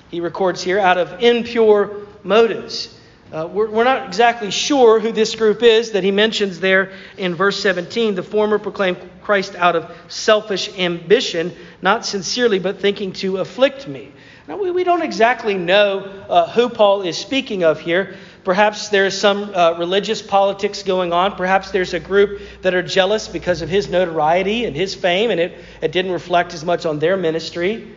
He 0.10 0.22
records 0.22 0.64
here, 0.64 0.80
out 0.80 0.98
of 0.98 1.22
impure 1.22 2.08
motives. 2.24 2.95
Uh, 3.34 3.50
we're, 3.52 3.70
we're, 3.70 3.84
not 3.84 4.06
exactly 4.08 4.52
sure 4.52 5.00
who 5.00 5.12
this 5.12 5.34
group 5.34 5.64
is 5.64 5.92
that 5.92 6.04
he 6.04 6.12
mentions 6.12 6.60
there 6.60 6.92
in 7.18 7.34
verse 7.34 7.60
17. 7.60 8.14
The 8.14 8.22
former 8.22 8.60
proclaimed 8.60 8.98
Christ 9.24 9.56
out 9.56 9.76
of 9.76 9.92
selfish 10.08 10.78
ambition, 10.78 11.52
not 11.82 12.06
sincerely, 12.06 12.60
but 12.60 12.80
thinking 12.80 13.14
to 13.14 13.38
afflict 13.38 13.88
me. 13.88 14.12
Now, 14.48 14.58
we, 14.58 14.70
we 14.70 14.84
don't 14.84 15.02
exactly 15.02 15.56
know 15.56 16.02
uh, 16.30 16.52
who 16.52 16.70
Paul 16.70 17.02
is 17.02 17.18
speaking 17.18 17.64
of 17.64 17.80
here. 17.80 18.16
Perhaps 18.44 18.90
there's 18.90 19.20
some 19.20 19.52
uh, 19.56 19.74
religious 19.80 20.22
politics 20.22 20.84
going 20.84 21.12
on. 21.12 21.36
Perhaps 21.36 21.72
there's 21.72 21.96
a 21.96 22.00
group 22.00 22.40
that 22.62 22.76
are 22.76 22.84
jealous 22.84 23.28
because 23.28 23.64
of 23.64 23.70
his 23.70 23.90
notoriety 23.90 24.66
and 24.66 24.76
his 24.76 24.94
fame, 24.94 25.32
and 25.32 25.40
it, 25.40 25.58
it 25.82 25.92
didn't 25.92 26.12
reflect 26.12 26.54
as 26.54 26.64
much 26.64 26.86
on 26.86 27.00
their 27.00 27.18
ministry. 27.18 27.92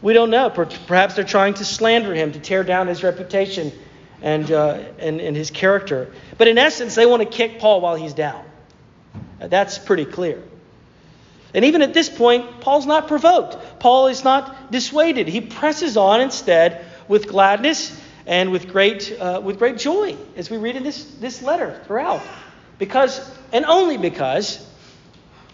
We 0.00 0.12
don't 0.12 0.30
know. 0.30 0.48
Perhaps 0.48 1.16
they're 1.16 1.24
trying 1.24 1.54
to 1.54 1.64
slander 1.64 2.14
him, 2.14 2.30
to 2.32 2.38
tear 2.38 2.62
down 2.62 2.86
his 2.86 3.02
reputation 3.02 3.72
and, 4.24 4.50
uh, 4.50 4.82
and, 4.98 5.20
and 5.20 5.36
his 5.36 5.50
character. 5.50 6.10
But 6.38 6.48
in 6.48 6.56
essence, 6.56 6.94
they 6.94 7.04
want 7.04 7.22
to 7.22 7.28
kick 7.28 7.58
Paul 7.58 7.82
while 7.82 7.94
he's 7.94 8.14
down. 8.14 8.42
That's 9.38 9.76
pretty 9.76 10.06
clear. 10.06 10.42
And 11.52 11.66
even 11.66 11.82
at 11.82 11.92
this 11.92 12.08
point, 12.08 12.62
Paul's 12.62 12.86
not 12.86 13.06
provoked. 13.06 13.58
Paul 13.80 14.06
is 14.08 14.24
not 14.24 14.72
dissuaded. 14.72 15.28
He 15.28 15.42
presses 15.42 15.98
on 15.98 16.22
instead 16.22 16.86
with 17.06 17.28
gladness 17.28 18.00
and 18.26 18.50
with 18.50 18.68
great, 18.68 19.14
uh, 19.20 19.42
with 19.44 19.58
great 19.58 19.76
joy, 19.76 20.16
as 20.36 20.48
we 20.48 20.56
read 20.56 20.76
in 20.76 20.84
this, 20.84 21.04
this 21.16 21.42
letter 21.42 21.82
throughout. 21.86 22.22
Because, 22.78 23.30
and 23.52 23.66
only 23.66 23.98
because, 23.98 24.66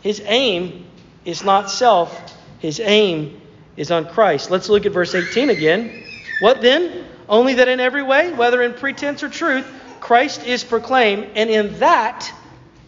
his 0.01 0.23
aim 0.25 0.87
is 1.25 1.43
not 1.43 1.71
self, 1.73 2.39
his 2.61 2.79
aim 2.79 3.41
is 3.77 3.91
on 3.91 4.07
Christ. 4.07 4.49
Let's 4.49 4.69
look 4.69 4.87
at 4.87 4.93
verse 4.93 5.13
18 5.13 5.51
again. 5.51 6.05
What 6.39 6.63
then? 6.63 7.05
Only 7.31 7.55
that 7.55 7.69
in 7.69 7.79
every 7.79 8.03
way, 8.03 8.33
whether 8.33 8.61
in 8.61 8.75
pretense 8.75 9.23
or 9.23 9.29
truth, 9.29 9.65
Christ 10.01 10.45
is 10.45 10.65
proclaimed, 10.65 11.29
and 11.37 11.49
in 11.49 11.79
that, 11.79 12.31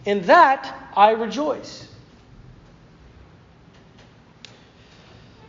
in 0.03 0.23
that 0.23 0.91
I 0.97 1.11
rejoice. 1.11 1.87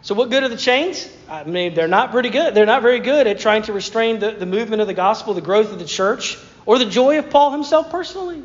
So, 0.02 0.14
what 0.14 0.30
good 0.30 0.44
are 0.44 0.48
the 0.48 0.56
chains? 0.56 1.10
I 1.28 1.42
mean, 1.42 1.74
they're 1.74 1.88
not 1.88 2.12
pretty 2.12 2.28
good. 2.28 2.54
They're 2.54 2.66
not 2.66 2.82
very 2.82 3.00
good 3.00 3.26
at 3.26 3.40
trying 3.40 3.62
to 3.62 3.72
restrain 3.72 4.20
the, 4.20 4.30
the 4.30 4.46
movement 4.46 4.80
of 4.80 4.86
the 4.86 4.94
gospel, 4.94 5.34
the 5.34 5.40
growth 5.40 5.72
of 5.72 5.78
the 5.78 5.86
church, 5.86 6.38
or 6.64 6.78
the 6.78 6.84
joy 6.84 7.18
of 7.18 7.30
Paul 7.30 7.50
himself 7.50 7.90
personally. 7.90 8.42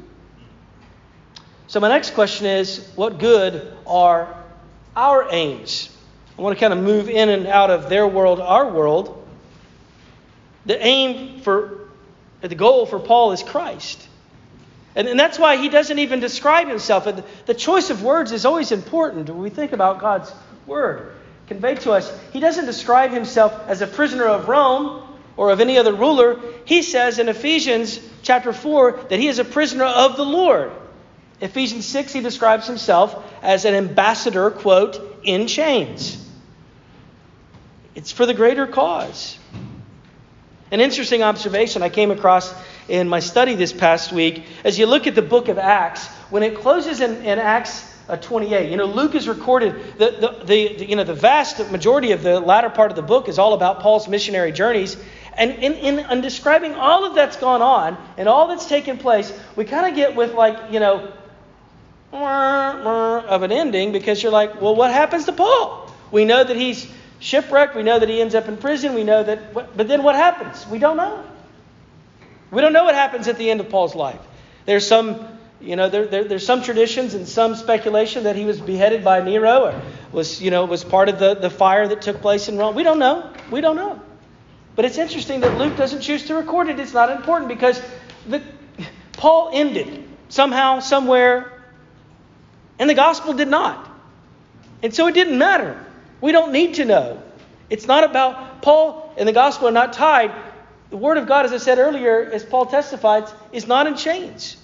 So, 1.68 1.80
my 1.80 1.90
next 1.90 2.16
question 2.16 2.48
is 2.48 2.90
what 2.96 3.20
good 3.20 3.72
are 3.86 4.36
our 4.96 5.28
aims? 5.32 5.96
I 6.38 6.42
want 6.42 6.58
to 6.58 6.60
kind 6.60 6.74
of 6.74 6.80
move 6.80 7.08
in 7.08 7.30
and 7.30 7.46
out 7.46 7.70
of 7.70 7.90
their 7.90 8.08
world, 8.08 8.40
our 8.40 8.72
world. 8.72 9.19
The 10.70 10.86
aim 10.86 11.40
for, 11.40 11.80
the 12.42 12.54
goal 12.54 12.86
for 12.86 13.00
Paul 13.00 13.32
is 13.32 13.42
Christ. 13.42 14.08
And, 14.96 15.08
and 15.08 15.20
that's 15.20 15.40
why 15.40 15.58
he 15.58 15.68
doesn't 15.68 15.98
even 15.98 16.20
describe 16.20 16.68
himself. 16.68 17.08
And 17.08 17.24
the 17.48 17.56
choice 17.56 17.90
of 17.90 18.04
words 18.04 18.32
is 18.32 18.46
always 18.46 18.72
important 18.72 19.28
when 19.30 19.40
we 19.40 19.50
think 19.50 19.72
about 19.72 20.00
God's 20.00 20.32
word 20.68 21.16
conveyed 21.48 21.80
to 21.80 21.94
us. 21.94 22.16
He 22.34 22.40
doesn't 22.40 22.68
describe 22.68 23.10
himself 23.10 23.52
as 23.68 23.82
a 23.82 23.88
prisoner 23.88 24.26
of 24.26 24.48
Rome 24.48 25.02
or 25.38 25.50
of 25.50 25.60
any 25.60 25.80
other 25.80 25.92
ruler. 25.96 26.40
He 26.66 26.84
says 26.84 27.18
in 27.18 27.30
Ephesians 27.30 28.00
chapter 28.22 28.54
4 28.54 29.06
that 29.10 29.18
he 29.18 29.28
is 29.28 29.40
a 29.40 29.46
prisoner 29.46 29.86
of 29.86 30.18
the 30.18 30.26
Lord. 30.26 30.72
Ephesians 31.42 31.88
6, 31.88 32.14
he 32.14 32.22
describes 32.22 32.68
himself 32.68 33.26
as 33.42 33.66
an 33.66 33.74
ambassador, 33.74 34.52
quote, 34.52 35.20
in 35.24 35.48
chains. 35.48 36.24
It's 37.96 38.12
for 38.12 38.28
the 38.28 38.36
greater 38.36 38.68
cause. 38.68 39.40
An 40.72 40.82
interesting 40.82 41.24
observation 41.24 41.82
I 41.82 41.90
came 41.90 42.12
across 42.12 42.54
in 42.88 43.10
my 43.10 43.20
study 43.20 43.56
this 43.56 43.74
past 43.74 44.12
week 44.12 44.46
as 44.64 44.78
you 44.78 44.86
look 44.86 45.08
at 45.08 45.16
the 45.16 45.22
book 45.22 45.48
of 45.48 45.58
Acts, 45.58 46.06
when 46.30 46.44
it 46.44 46.58
closes 46.58 47.02
in, 47.02 47.24
in 47.26 47.40
Acts 47.40 47.90
uh, 48.10 48.18
28. 48.18 48.70
You 48.70 48.78
know, 48.78 48.86
Luke 48.86 49.14
has 49.14 49.28
recorded 49.28 49.76
the, 49.98 50.12
the, 50.12 50.46
the, 50.46 50.86
you 50.86 50.96
know, 50.96 51.04
the 51.04 51.14
vast 51.14 51.72
majority 51.72 52.12
of 52.12 52.24
the 52.24 52.40
latter 52.40 52.70
part 52.70 52.92
of 52.92 52.96
the 52.96 53.04
book 53.04 53.30
is 53.30 53.40
all 53.40 53.54
about 53.54 53.80
Paul's 53.82 54.08
missionary 54.08 54.52
journeys. 54.52 54.98
And 55.34 55.52
in, 55.52 55.74
in, 55.74 56.00
in 56.00 56.22
describing 56.22 56.74
all 56.74 57.06
of 57.06 57.16
that's 57.16 57.38
gone 57.38 57.62
on 57.62 57.98
and 58.18 58.28
all 58.28 58.48
that's 58.48 58.68
taken 58.68 58.98
place, 58.98 59.32
we 59.56 59.66
kind 59.66 59.88
of 59.88 59.96
get 59.96 60.16
with 60.16 60.34
like, 60.34 60.72
you 60.72 60.80
know, 60.80 61.14
of 62.12 63.44
an 63.44 63.52
ending 63.52 63.92
because 63.92 64.22
you're 64.22 64.32
like, 64.32 64.60
well, 64.60 64.76
what 64.76 64.92
happens 64.92 65.26
to 65.26 65.32
Paul? 65.32 65.92
We 66.12 66.26
know 66.26 66.44
that 66.44 66.58
he's 66.58 66.92
shipwrecked. 67.20 67.76
We 67.76 67.84
know 67.84 68.00
that 68.00 68.10
he 68.10 68.22
ends 68.22 68.36
up 68.36 68.48
in 68.48 68.58
prison. 68.58 68.94
We 68.94 69.04
know 69.04 69.24
that, 69.24 69.54
but 69.54 69.88
then 69.88 70.04
what 70.04 70.16
happens? 70.16 70.66
We 70.68 70.80
don't 70.80 70.98
know. 70.98 71.24
We 72.52 72.62
don't 72.62 72.74
know 72.74 72.86
what 72.86 72.96
happens 72.96 73.28
at 73.28 73.38
the 73.38 73.50
end 73.50 73.60
of 73.60 73.70
Paul's 73.70 73.96
life. 73.96 74.20
There's 74.66 74.88
some 74.88 75.40
you 75.62 75.76
know, 75.76 75.90
there, 75.90 76.06
there, 76.06 76.24
there's 76.24 76.46
some 76.46 76.62
traditions 76.64 77.14
and 77.14 77.28
some 77.28 77.56
speculation 77.56 78.24
that 78.24 78.36
he 78.36 78.46
was 78.46 78.62
beheaded 78.62 79.04
by 79.04 79.22
Nero 79.22 79.66
or 79.66 79.82
was, 80.12 80.42
you 80.42 80.52
know, 80.52 80.66
was 80.66 80.84
part 80.84 81.10
of 81.10 81.20
the, 81.20 81.36
the 81.36 81.50
fire 81.50 81.88
that 81.88 82.02
took 82.02 82.22
place 82.22 82.48
in 82.48 82.58
Rome. 82.58 82.76
We 82.76 82.84
don't 82.84 83.00
know. 83.00 83.32
We 83.52 83.60
don't 83.60 83.76
know. 83.76 84.02
But 84.76 84.86
it's 84.86 84.98
interesting 84.98 85.42
that 85.42 85.58
Luke 85.58 85.76
doesn't 85.76 86.02
choose 86.02 86.26
to 86.28 86.36
record 86.36 86.70
it. 86.70 86.80
It's 86.80 86.94
not 86.94 87.12
important 87.12 87.50
because 87.50 87.82
the, 88.26 88.42
Paul 89.14 89.50
ended 89.52 90.08
somehow, 90.30 90.80
somewhere, 90.80 91.52
and 92.78 92.90
the 92.90 92.94
gospel 92.94 93.34
did 93.34 93.50
not. 93.50 93.86
And 94.82 94.96
so 94.96 95.08
it 95.08 95.14
didn't 95.14 95.38
matter. 95.38 95.86
We 96.22 96.32
don't 96.32 96.52
need 96.52 96.76
to 96.76 96.86
know. 96.86 97.22
It's 97.70 97.88
not 97.88 98.04
about 98.04 98.62
Paul 98.62 99.14
and 99.18 99.28
the 99.28 99.34
gospel 99.34 99.68
are 99.68 99.72
not 99.72 99.94
tied. 99.94 100.34
The 100.90 100.98
word 100.98 101.18
of 101.18 101.28
God, 101.28 101.46
as 101.46 101.54
I 101.54 101.58
said 101.58 101.78
earlier, 101.78 102.30
as 102.32 102.44
Paul 102.44 102.66
testifies, 102.66 103.32
is 103.52 103.68
not 103.68 103.86
in 103.86 103.96
chains. 103.96 104.58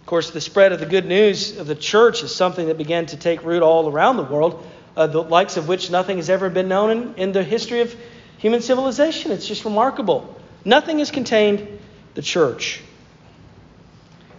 Of 0.00 0.06
course, 0.06 0.30
the 0.30 0.40
spread 0.40 0.72
of 0.72 0.80
the 0.80 0.86
good 0.86 1.06
news 1.06 1.58
of 1.58 1.66
the 1.66 1.74
church 1.74 2.22
is 2.22 2.34
something 2.34 2.66
that 2.66 2.78
began 2.78 3.06
to 3.06 3.16
take 3.16 3.44
root 3.44 3.62
all 3.62 3.88
around 3.88 4.16
the 4.16 4.24
world, 4.24 4.66
uh, 4.96 5.06
the 5.06 5.22
likes 5.22 5.56
of 5.56 5.68
which 5.68 5.90
nothing 5.90 6.16
has 6.16 6.30
ever 6.30 6.48
been 6.48 6.68
known 6.68 6.90
in, 6.90 7.14
in 7.14 7.32
the 7.32 7.44
history 7.44 7.80
of 7.80 7.94
human 8.38 8.60
civilization. 8.60 9.30
It's 9.30 9.46
just 9.46 9.64
remarkable. 9.64 10.40
Nothing 10.64 10.98
has 10.98 11.10
contained 11.10 11.80
the 12.14 12.22
church. 12.22 12.80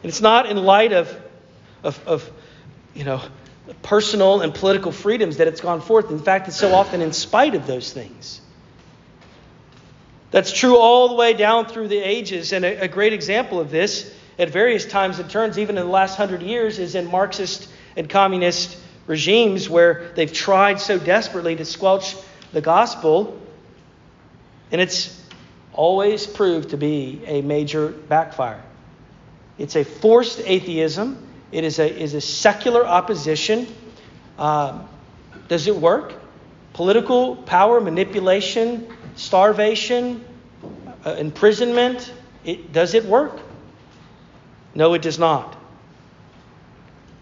And 0.04 0.10
it's 0.10 0.22
not 0.22 0.48
in 0.48 0.58
light 0.58 0.94
of, 0.94 1.16
of, 1.84 2.08
of 2.08 2.30
you 2.94 3.04
know, 3.04 3.22
personal 3.82 4.42
and 4.42 4.54
political 4.54 4.92
freedoms 4.92 5.38
that 5.38 5.48
it's 5.48 5.62
gone 5.62 5.82
forth. 5.82 6.12
In 6.12 6.20
fact, 6.20 6.48
it's 6.48 6.58
so 6.58 6.74
often 6.74 7.02
in 7.02 7.14
spite 7.14 7.56
of 7.56 7.68
those 7.68 7.94
things. 7.94 8.42
That's 10.32 10.52
true 10.52 10.78
all 10.78 11.10
the 11.10 11.16
way 11.16 11.34
down 11.34 11.66
through 11.66 11.90
the 11.90 12.00
ages. 12.00 12.54
And 12.54 12.64
a, 12.64 12.84
a 12.84 12.88
great 12.88 13.14
example 13.14 13.60
of 13.60 13.70
this 13.70 14.14
at 14.40 14.50
various 14.50 14.86
times 14.86 15.20
and 15.20 15.30
turns, 15.30 15.60
even 15.60 15.78
in 15.78 15.86
the 15.86 15.92
last 15.92 16.18
hundred 16.18 16.42
years, 16.42 16.80
is 16.80 16.96
in 16.96 17.12
Marxist 17.12 17.70
and 17.96 18.10
communist 18.10 18.78
regimes 19.08 19.70
where 19.70 20.12
they've 20.16 20.32
tried 20.32 20.80
so 20.80 20.98
desperately 20.98 21.56
to 21.58 21.66
squelch 21.66 22.16
the 22.54 22.62
gospel, 22.62 23.40
and 24.72 24.80
it's 24.80 25.22
always 25.74 26.28
proved 26.28 26.70
to 26.70 26.78
be 26.78 27.22
a 27.26 27.42
major 27.42 27.90
backfire. 27.90 28.64
It's 29.58 29.76
a 29.76 29.84
forced 29.84 30.42
atheism. 30.46 31.28
It 31.52 31.64
is 31.64 31.80
a, 31.80 32.02
is 32.02 32.14
a 32.14 32.22
secular 32.22 32.86
opposition. 32.86 33.68
Um, 34.38 34.88
does 35.48 35.68
it 35.68 35.76
work? 35.76 36.14
Political 36.74 37.38
power, 37.38 37.82
manipulation, 37.82 38.88
starvation, 39.16 40.24
uh, 41.06 41.12
imprisonment. 41.12 42.14
It, 42.46 42.72
does 42.72 42.94
it 42.94 43.06
work? 43.06 43.40
No, 44.74 44.94
it 44.94 45.02
does 45.02 45.20
not. 45.20 45.58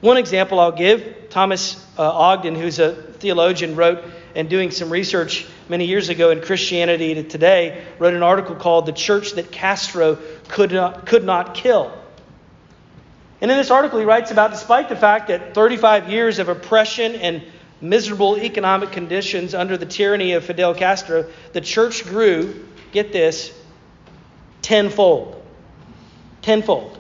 One 0.02 0.18
example 0.18 0.60
I'll 0.60 0.72
give 0.72 1.30
Thomas 1.30 1.86
uh, 1.98 2.10
Ogden, 2.10 2.56
who's 2.56 2.80
a 2.80 2.94
theologian, 2.94 3.76
wrote 3.76 4.04
and 4.36 4.50
doing 4.50 4.72
some 4.72 4.90
research 4.90 5.48
many 5.68 5.86
years 5.86 6.10
ago 6.10 6.30
in 6.30 6.42
Christianity 6.42 7.24
Today, 7.24 7.84
wrote 7.98 8.14
an 8.14 8.24
article 8.24 8.56
called 8.56 8.86
The 8.86 8.92
Church 8.92 9.34
That 9.34 9.52
Castro 9.52 10.18
Could 10.48 10.72
Not, 10.72 11.06
Could 11.06 11.24
Not 11.24 11.56
Kill. 11.56 11.99
And 13.42 13.50
in 13.50 13.58
this 13.58 13.72
article, 13.72 14.00
he 14.00 14.06
writes 14.06 14.32
about 14.32 14.52
despite 14.52 14.90
the 14.90 14.96
fact 14.96 15.28
that 15.30 15.54
35 15.54 16.10
years 16.10 16.40
of 16.40 16.50
oppression 16.50 17.16
and 17.16 17.44
miserable 17.82 18.38
economic 18.38 18.92
conditions 18.92 19.54
under 19.56 19.78
the 19.78 19.86
tyranny 19.86 20.34
of 20.34 20.44
Fidel 20.44 20.74
Castro, 20.74 21.26
the 21.54 21.62
church 21.62 22.04
grew, 22.04 22.66
get 22.92 23.14
this, 23.14 23.54
tenfold. 24.62 25.42
Tenfold. 26.42 26.98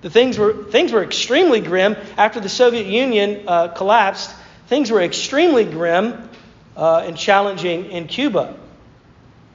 The 0.00 0.10
things 0.10 0.38
were, 0.38 0.64
things 0.64 0.92
were 0.92 1.02
extremely 1.02 1.60
grim 1.60 1.96
after 2.16 2.40
the 2.40 2.48
Soviet 2.48 2.86
Union 2.86 3.44
uh, 3.46 3.68
collapsed. 3.68 4.34
Things 4.68 4.90
were 4.90 5.02
extremely 5.02 5.64
grim 5.64 6.28
uh, 6.76 7.04
and 7.06 7.16
challenging 7.16 7.90
in 7.90 8.06
Cuba. 8.06 8.56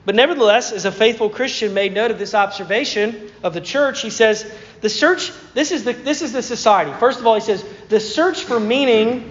But 0.03 0.15
nevertheless, 0.15 0.71
as 0.71 0.85
a 0.85 0.91
faithful 0.91 1.29
Christian 1.29 1.73
made 1.73 1.93
note 1.93 2.11
of 2.11 2.17
this 2.17 2.33
observation 2.33 3.29
of 3.43 3.53
the 3.53 3.61
church, 3.61 4.01
he 4.01 4.09
says, 4.09 4.51
the 4.81 4.89
search, 4.89 5.31
this 5.53 5.71
is 5.71 5.83
the, 5.83 5.93
this 5.93 6.21
is 6.21 6.33
the 6.33 6.41
society. 6.41 6.91
First 6.99 7.19
of 7.19 7.27
all, 7.27 7.35
he 7.35 7.41
says, 7.41 7.63
the 7.89 7.99
search 7.99 8.43
for 8.43 8.59
meaning 8.59 9.29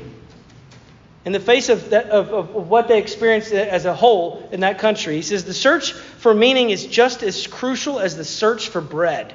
in 1.24 1.32
the 1.32 1.40
face 1.40 1.68
of, 1.68 1.90
that, 1.90 2.06
of, 2.06 2.32
of 2.32 2.68
what 2.68 2.88
they 2.88 2.98
experienced 2.98 3.52
as 3.52 3.84
a 3.84 3.94
whole 3.94 4.48
in 4.52 4.60
that 4.60 4.78
country. 4.78 5.16
He 5.16 5.22
says, 5.22 5.44
the 5.44 5.52
search 5.52 5.92
for 5.92 6.32
meaning 6.32 6.70
is 6.70 6.86
just 6.86 7.22
as 7.22 7.46
crucial 7.46 7.98
as 7.98 8.16
the 8.16 8.24
search 8.24 8.68
for 8.68 8.80
bread. 8.80 9.34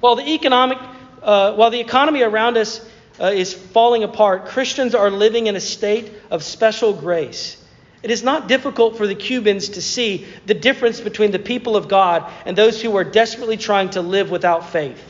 While 0.00 0.16
the 0.16 0.28
economic, 0.28 0.78
uh, 1.22 1.54
while 1.54 1.70
the 1.70 1.80
economy 1.80 2.22
around 2.22 2.56
us 2.56 2.86
uh, 3.20 3.26
is 3.26 3.54
falling 3.54 4.02
apart, 4.02 4.46
Christians 4.46 4.94
are 4.94 5.10
living 5.10 5.46
in 5.46 5.56
a 5.56 5.60
state 5.60 6.12
of 6.30 6.42
special 6.42 6.92
grace. 6.92 7.62
It 8.06 8.12
is 8.12 8.22
not 8.22 8.46
difficult 8.46 8.96
for 8.96 9.04
the 9.04 9.16
Cubans 9.16 9.70
to 9.70 9.82
see 9.82 10.28
the 10.46 10.54
difference 10.54 11.00
between 11.00 11.32
the 11.32 11.40
people 11.40 11.74
of 11.74 11.88
God 11.88 12.30
and 12.44 12.56
those 12.56 12.80
who 12.80 12.96
are 12.96 13.02
desperately 13.02 13.56
trying 13.56 13.90
to 13.90 14.00
live 14.00 14.30
without 14.30 14.70
faith. 14.70 15.02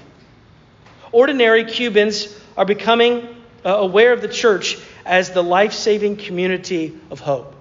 Ordinary 1.12 1.66
Cubans 1.66 2.34
are 2.56 2.64
becoming 2.64 3.36
uh, 3.66 3.68
aware 3.68 4.14
of 4.14 4.22
the 4.22 4.28
church 4.28 4.78
as 5.04 5.32
the 5.32 5.42
life 5.42 5.74
saving 5.74 6.16
community 6.16 6.98
of 7.10 7.20
hope. 7.20 7.54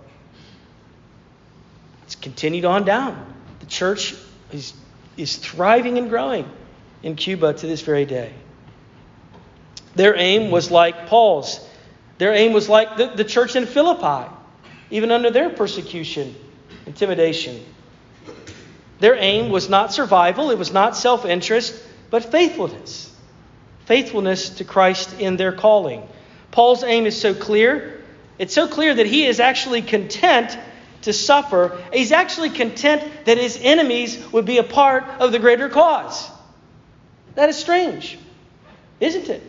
It's 2.05 2.15
continued 2.15 2.63
on 2.63 2.85
down. 2.85 3.33
The 3.59 3.65
church 3.65 4.15
is, 4.53 4.71
is 5.17 5.35
thriving 5.35 5.97
and 5.97 6.09
growing 6.09 6.49
in 7.03 7.17
Cuba 7.17 7.55
to 7.55 7.67
this 7.67 7.81
very 7.81 8.05
day. 8.05 8.31
Their 9.95 10.15
aim 10.15 10.49
was 10.49 10.71
like 10.71 11.07
Paul's. 11.07 11.59
Their 12.19 12.33
aim 12.33 12.53
was 12.53 12.69
like 12.69 12.95
the, 12.95 13.07
the 13.07 13.25
church 13.25 13.57
in 13.57 13.65
Philippi 13.65 14.31
even 14.89 15.11
under 15.11 15.29
their 15.29 15.49
persecution, 15.49 16.35
intimidation. 16.85 17.63
Their 18.99 19.15
aim 19.15 19.49
was 19.49 19.69
not 19.69 19.93
survival, 19.93 20.51
it 20.51 20.57
was 20.57 20.71
not 20.71 20.95
self 20.95 21.25
interest, 21.25 21.81
but 22.09 22.31
faithfulness. 22.31 23.11
Faithfulness 23.85 24.49
to 24.51 24.63
Christ 24.63 25.19
in 25.19 25.37
their 25.37 25.51
calling. 25.51 26.07
Paul's 26.51 26.83
aim 26.83 27.05
is 27.05 27.19
so 27.19 27.33
clear. 27.33 28.01
It's 28.39 28.53
so 28.53 28.67
clear 28.67 28.93
that 28.93 29.05
he 29.05 29.25
is 29.25 29.39
actually 29.39 29.81
content 29.81 30.57
to 31.03 31.13
suffer. 31.13 31.81
He's 31.93 32.11
actually 32.11 32.49
content 32.49 33.03
that 33.25 33.37
his 33.37 33.59
enemies 33.61 34.31
would 34.31 34.45
be 34.45 34.57
a 34.57 34.63
part 34.63 35.03
of 35.19 35.31
the 35.31 35.39
greater 35.39 35.69
cause. 35.69 36.29
That 37.35 37.49
is 37.49 37.57
strange, 37.57 38.17
isn't 38.99 39.29
it? 39.29 39.43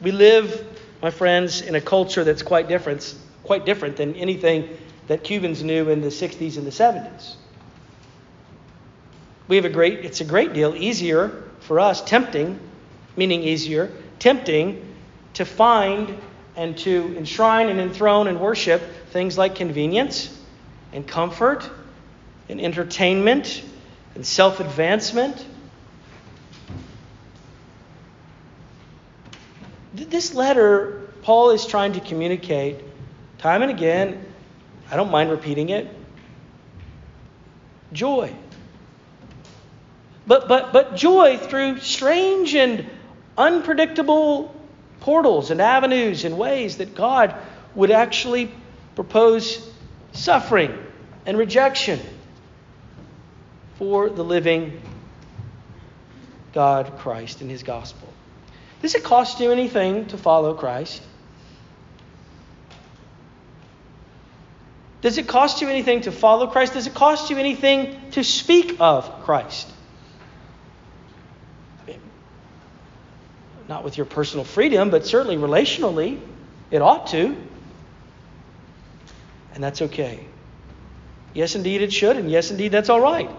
We 0.00 0.12
live 0.12 0.77
my 1.02 1.10
friends, 1.10 1.60
in 1.60 1.74
a 1.74 1.80
culture 1.80 2.24
that's 2.24 2.42
quite 2.42 2.68
different, 2.68 3.14
quite 3.44 3.64
different 3.64 3.96
than 3.96 4.14
anything 4.16 4.68
that 5.06 5.24
Cubans 5.24 5.62
knew 5.62 5.88
in 5.88 6.00
the 6.00 6.08
60s 6.08 6.56
and 6.56 6.66
the 6.66 6.70
70s. 6.70 7.34
We 9.46 9.56
have 9.56 9.64
a 9.64 9.70
great, 9.70 10.04
it's 10.04 10.20
a 10.20 10.24
great 10.24 10.52
deal 10.52 10.74
easier 10.76 11.44
for 11.60 11.80
us, 11.80 12.02
tempting, 12.02 12.58
meaning 13.16 13.42
easier, 13.42 13.90
tempting 14.18 14.94
to 15.34 15.44
find 15.44 16.18
and 16.56 16.76
to 16.78 17.14
enshrine 17.16 17.68
and 17.68 17.80
enthrone 17.80 18.26
and 18.26 18.40
worship 18.40 18.82
things 19.10 19.38
like 19.38 19.54
convenience 19.54 20.36
and 20.92 21.06
comfort 21.06 21.68
and 22.48 22.60
entertainment 22.60 23.62
and 24.14 24.26
self 24.26 24.60
advancement 24.60 25.46
This 30.04 30.34
letter, 30.34 31.08
Paul 31.22 31.50
is 31.50 31.66
trying 31.66 31.94
to 31.94 32.00
communicate 32.00 32.84
time 33.38 33.62
and 33.62 33.70
again, 33.70 34.24
I 34.90 34.96
don't 34.96 35.10
mind 35.10 35.30
repeating 35.30 35.68
it, 35.68 35.88
joy. 37.92 38.32
But, 40.26 40.48
but, 40.48 40.72
but 40.72 40.96
joy 40.96 41.38
through 41.38 41.80
strange 41.80 42.54
and 42.54 42.86
unpredictable 43.36 44.54
portals 45.00 45.50
and 45.50 45.60
avenues 45.60 46.24
and 46.24 46.36
ways 46.36 46.78
that 46.78 46.94
God 46.94 47.34
would 47.74 47.90
actually 47.90 48.50
propose 48.94 49.66
suffering 50.12 50.76
and 51.24 51.38
rejection 51.38 52.00
for 53.78 54.10
the 54.10 54.24
living 54.24 54.82
God, 56.52 56.98
Christ, 56.98 57.40
and 57.40 57.50
His 57.50 57.62
gospel. 57.62 58.08
Does 58.82 58.94
it 58.94 59.04
cost 59.04 59.40
you 59.40 59.50
anything 59.50 60.06
to 60.06 60.16
follow 60.16 60.54
Christ? 60.54 61.02
Does 65.00 65.18
it 65.18 65.28
cost 65.28 65.60
you 65.60 65.68
anything 65.68 66.02
to 66.02 66.12
follow 66.12 66.46
Christ? 66.48 66.74
Does 66.74 66.86
it 66.86 66.94
cost 66.94 67.30
you 67.30 67.38
anything 67.38 68.10
to 68.12 68.24
speak 68.24 68.76
of 68.80 69.24
Christ? 69.24 69.72
not 73.68 73.84
with 73.84 73.96
your 73.96 74.06
personal 74.06 74.44
freedom, 74.44 74.90
but 74.90 75.06
certainly 75.06 75.36
relationally, 75.36 76.20
it 76.70 76.80
ought 76.80 77.08
to. 77.08 77.36
And 79.54 79.62
that's 79.62 79.82
okay. 79.82 80.26
Yes, 81.34 81.54
indeed, 81.54 81.82
it 81.82 81.92
should, 81.92 82.16
and 82.16 82.30
yes, 82.30 82.50
indeed, 82.50 82.72
that's 82.72 82.88
all 82.88 83.00
right. 83.00 83.30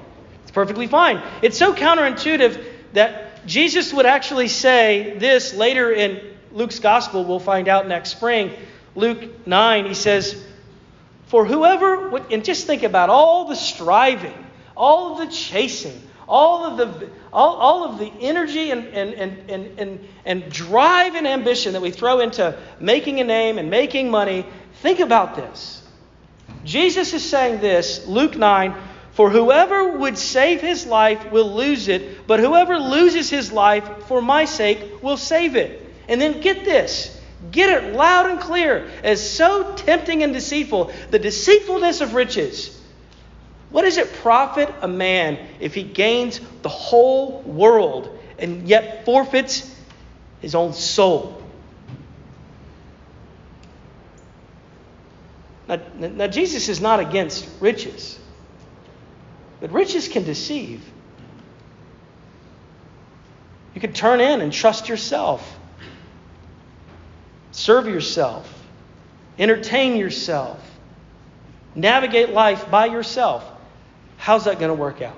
It's 0.43 0.51
perfectly 0.51 0.87
fine. 0.87 1.21
It's 1.41 1.57
so 1.57 1.73
counterintuitive 1.73 2.63
that 2.93 3.28
Jesus 3.49 3.91
would 3.91 4.05
actually 4.05 4.47
say 4.47 5.15
this 5.17 5.55
later 5.55 5.91
in 5.91 6.21
Luke's 6.51 6.77
gospel, 6.77 7.25
we'll 7.25 7.39
find 7.39 7.67
out 7.67 7.87
next 7.87 8.11
spring. 8.11 8.51
Luke 8.93 9.47
9, 9.47 9.85
he 9.87 9.95
says, 9.95 10.45
For 11.25 11.45
whoever, 11.45 12.09
would, 12.09 12.31
and 12.31 12.45
just 12.45 12.67
think 12.67 12.83
about 12.83 13.09
all 13.09 13.45
the 13.45 13.55
striving, 13.55 14.45
all 14.77 15.13
of 15.13 15.17
the 15.17 15.33
chasing, 15.33 15.99
all 16.27 16.63
of 16.63 16.77
the, 16.77 17.09
all, 17.33 17.55
all 17.55 17.83
of 17.85 17.97
the 17.97 18.11
energy 18.21 18.69
and, 18.69 18.85
and, 18.89 19.15
and, 19.15 19.49
and, 19.49 19.79
and, 19.79 20.07
and 20.25 20.51
drive 20.51 21.15
and 21.15 21.25
ambition 21.25 21.73
that 21.73 21.81
we 21.81 21.89
throw 21.89 22.19
into 22.19 22.55
making 22.79 23.19
a 23.19 23.23
name 23.23 23.57
and 23.57 23.71
making 23.71 24.11
money. 24.11 24.45
Think 24.83 24.99
about 24.99 25.35
this. 25.35 25.81
Jesus 26.63 27.13
is 27.15 27.27
saying 27.27 27.61
this, 27.61 28.05
Luke 28.05 28.37
9, 28.37 28.75
for 29.19 29.29
whoever 29.29 29.97
would 29.97 30.17
save 30.17 30.61
his 30.61 30.85
life 30.85 31.29
will 31.29 31.53
lose 31.53 31.89
it, 31.89 32.25
but 32.25 32.39
whoever 32.39 32.79
loses 32.79 33.29
his 33.29 33.51
life 33.51 34.05
for 34.05 34.21
my 34.21 34.45
sake 34.45 35.03
will 35.03 35.17
save 35.17 35.57
it. 35.57 35.85
And 36.07 36.21
then 36.21 36.39
get 36.39 36.63
this. 36.63 37.19
Get 37.51 37.69
it 37.69 37.93
loud 37.93 38.29
and 38.29 38.39
clear. 38.39 38.89
As 39.03 39.29
so 39.29 39.75
tempting 39.75 40.23
and 40.23 40.31
deceitful, 40.31 40.93
the 41.11 41.19
deceitfulness 41.19 41.99
of 41.99 42.13
riches. 42.13 42.81
What 43.71 43.81
does 43.81 43.97
it 43.97 44.13
profit 44.21 44.73
a 44.81 44.87
man 44.87 45.37
if 45.59 45.75
he 45.75 45.83
gains 45.83 46.39
the 46.61 46.69
whole 46.69 47.41
world 47.41 48.17
and 48.37 48.69
yet 48.69 49.03
forfeits 49.03 49.69
his 50.39 50.55
own 50.55 50.71
soul? 50.71 51.43
Now, 55.67 55.81
now 55.97 56.27
Jesus 56.27 56.69
is 56.69 56.79
not 56.79 57.01
against 57.01 57.49
riches. 57.59 58.18
But 59.59 59.71
riches 59.71 60.07
can 60.07 60.23
deceive. 60.23 60.83
You 63.75 63.81
can 63.81 63.93
turn 63.93 64.19
in 64.19 64.41
and 64.41 64.51
trust 64.51 64.89
yourself, 64.89 65.57
serve 67.51 67.87
yourself, 67.87 68.51
entertain 69.37 69.95
yourself, 69.95 70.59
navigate 71.75 72.29
life 72.29 72.69
by 72.71 72.87
yourself. 72.87 73.45
How's 74.17 74.45
that 74.45 74.59
going 74.59 74.69
to 74.69 74.75
work 74.75 75.01
out? 75.01 75.17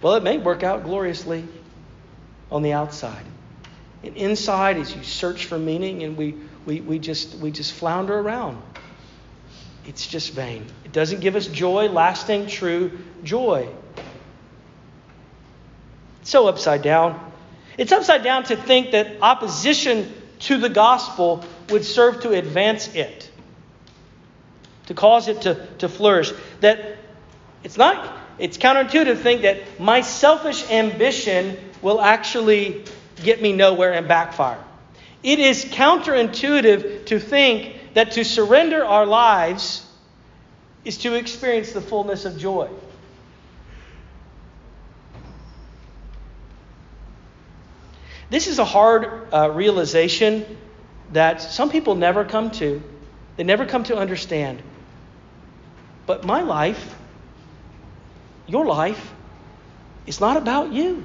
Well, 0.00 0.14
it 0.14 0.22
may 0.22 0.38
work 0.38 0.62
out 0.62 0.84
gloriously 0.84 1.46
on 2.50 2.62
the 2.62 2.72
outside. 2.72 3.24
And 4.02 4.16
inside, 4.16 4.76
as 4.76 4.94
you 4.94 5.02
search 5.04 5.46
for 5.46 5.58
meaning 5.58 6.02
and 6.02 6.16
we, 6.16 6.34
we, 6.66 6.80
we, 6.80 6.98
just, 6.98 7.36
we 7.36 7.52
just 7.52 7.72
flounder 7.72 8.18
around 8.18 8.60
it's 9.86 10.06
just 10.06 10.32
vain. 10.32 10.66
It 10.84 10.92
doesn't 10.92 11.20
give 11.20 11.36
us 11.36 11.46
joy, 11.46 11.88
lasting, 11.88 12.46
true 12.46 12.98
joy. 13.24 13.68
It's 16.20 16.30
so 16.30 16.46
upside 16.46 16.82
down. 16.82 17.32
It's 17.76 17.90
upside 17.90 18.22
down 18.22 18.44
to 18.44 18.56
think 18.56 18.92
that 18.92 19.16
opposition 19.20 20.12
to 20.40 20.58
the 20.58 20.68
gospel 20.68 21.44
would 21.70 21.84
serve 21.84 22.20
to 22.22 22.30
advance 22.30 22.94
it, 22.94 23.30
to 24.86 24.94
cause 24.94 25.28
it 25.28 25.42
to, 25.42 25.66
to 25.78 25.88
flourish. 25.88 26.32
That 26.60 26.98
it's 27.64 27.76
not, 27.76 28.18
it's 28.38 28.58
counterintuitive 28.58 29.04
to 29.04 29.16
think 29.16 29.42
that 29.42 29.80
my 29.80 30.00
selfish 30.00 30.68
ambition 30.70 31.56
will 31.80 32.00
actually 32.00 32.84
get 33.16 33.42
me 33.42 33.52
nowhere 33.52 33.92
and 33.92 34.06
backfire. 34.06 34.62
It 35.22 35.38
is 35.38 35.64
counterintuitive 35.64 37.06
to 37.06 37.18
think 37.18 37.76
that 37.94 38.12
to 38.12 38.24
surrender 38.24 38.84
our 38.84 39.06
lives 39.06 39.86
is 40.84 40.98
to 40.98 41.14
experience 41.14 41.72
the 41.72 41.80
fullness 41.80 42.24
of 42.24 42.38
joy. 42.38 42.68
This 48.30 48.46
is 48.46 48.58
a 48.58 48.64
hard 48.64 49.28
uh, 49.32 49.50
realization 49.50 50.58
that 51.12 51.42
some 51.42 51.68
people 51.68 51.94
never 51.94 52.24
come 52.24 52.50
to. 52.52 52.82
They 53.36 53.44
never 53.44 53.66
come 53.66 53.84
to 53.84 53.96
understand. 53.96 54.62
But 56.06 56.24
my 56.24 56.42
life, 56.42 56.94
your 58.46 58.64
life, 58.64 59.12
is 60.06 60.18
not 60.18 60.36
about 60.36 60.72
you. 60.72 61.04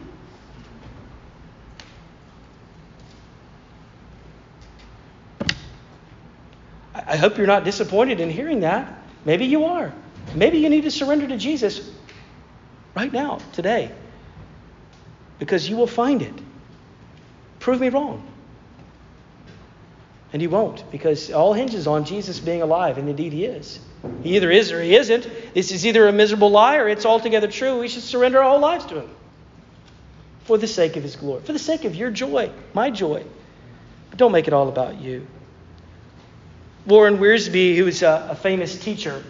I 7.18 7.20
hope 7.20 7.40
you're 7.40 7.48
not 7.48 7.64
disappointed 7.64 8.20
in 8.20 8.30
hearing 8.30 8.60
that. 8.60 8.96
Maybe 9.26 9.46
you 9.46 9.66
are. 9.66 9.92
Maybe 10.36 10.60
you 10.60 10.70
need 10.70 10.84
to 10.84 10.92
surrender 10.92 11.28
to 11.28 11.36
Jesus 11.36 11.90
right 12.96 13.12
now, 13.12 13.40
today, 13.54 13.92
because 15.40 15.68
you 15.68 15.78
will 15.78 15.88
find 15.88 16.22
it. 16.22 16.34
Prove 17.58 17.82
me 17.82 17.90
wrong. 17.90 18.22
And 20.32 20.44
you 20.44 20.52
won't, 20.52 20.92
because 20.92 21.32
all 21.32 21.54
hinges 21.54 21.88
on 21.88 22.06
Jesus 22.06 22.40
being 22.40 22.62
alive, 22.62 23.00
and 23.00 23.10
indeed 23.10 23.34
he 23.34 23.46
is. 23.46 23.80
He 24.22 24.36
either 24.36 24.52
is 24.52 24.72
or 24.72 24.80
he 24.80 24.96
isn't. 24.96 25.28
This 25.56 25.72
is 25.72 25.88
either 25.88 26.08
a 26.08 26.12
miserable 26.12 26.52
lie 26.52 26.78
or 26.78 26.88
it's 26.88 27.08
altogether 27.08 27.48
true. 27.48 27.80
We 27.80 27.88
should 27.88 28.04
surrender 28.04 28.44
our 28.44 28.52
whole 28.52 28.60
lives 28.60 28.86
to 28.86 29.02
him 29.02 29.10
for 30.44 30.60
the 30.60 30.68
sake 30.68 30.98
of 30.98 31.02
his 31.02 31.16
glory, 31.16 31.42
for 31.42 31.54
the 31.54 31.58
sake 31.58 31.84
of 31.84 31.96
your 31.96 32.12
joy, 32.12 32.52
my 32.76 32.92
joy. 32.92 33.26
But 34.12 34.20
don't 34.20 34.32
make 34.32 34.48
it 34.48 34.54
all 34.54 34.70
about 34.70 35.02
you. 35.02 35.26
Warren 36.88 37.18
Wiersbe, 37.18 37.76
who 37.76 37.86
is 37.88 38.02
a, 38.02 38.30
a 38.32 38.36
famous 38.36 38.80
teacher 38.80 39.22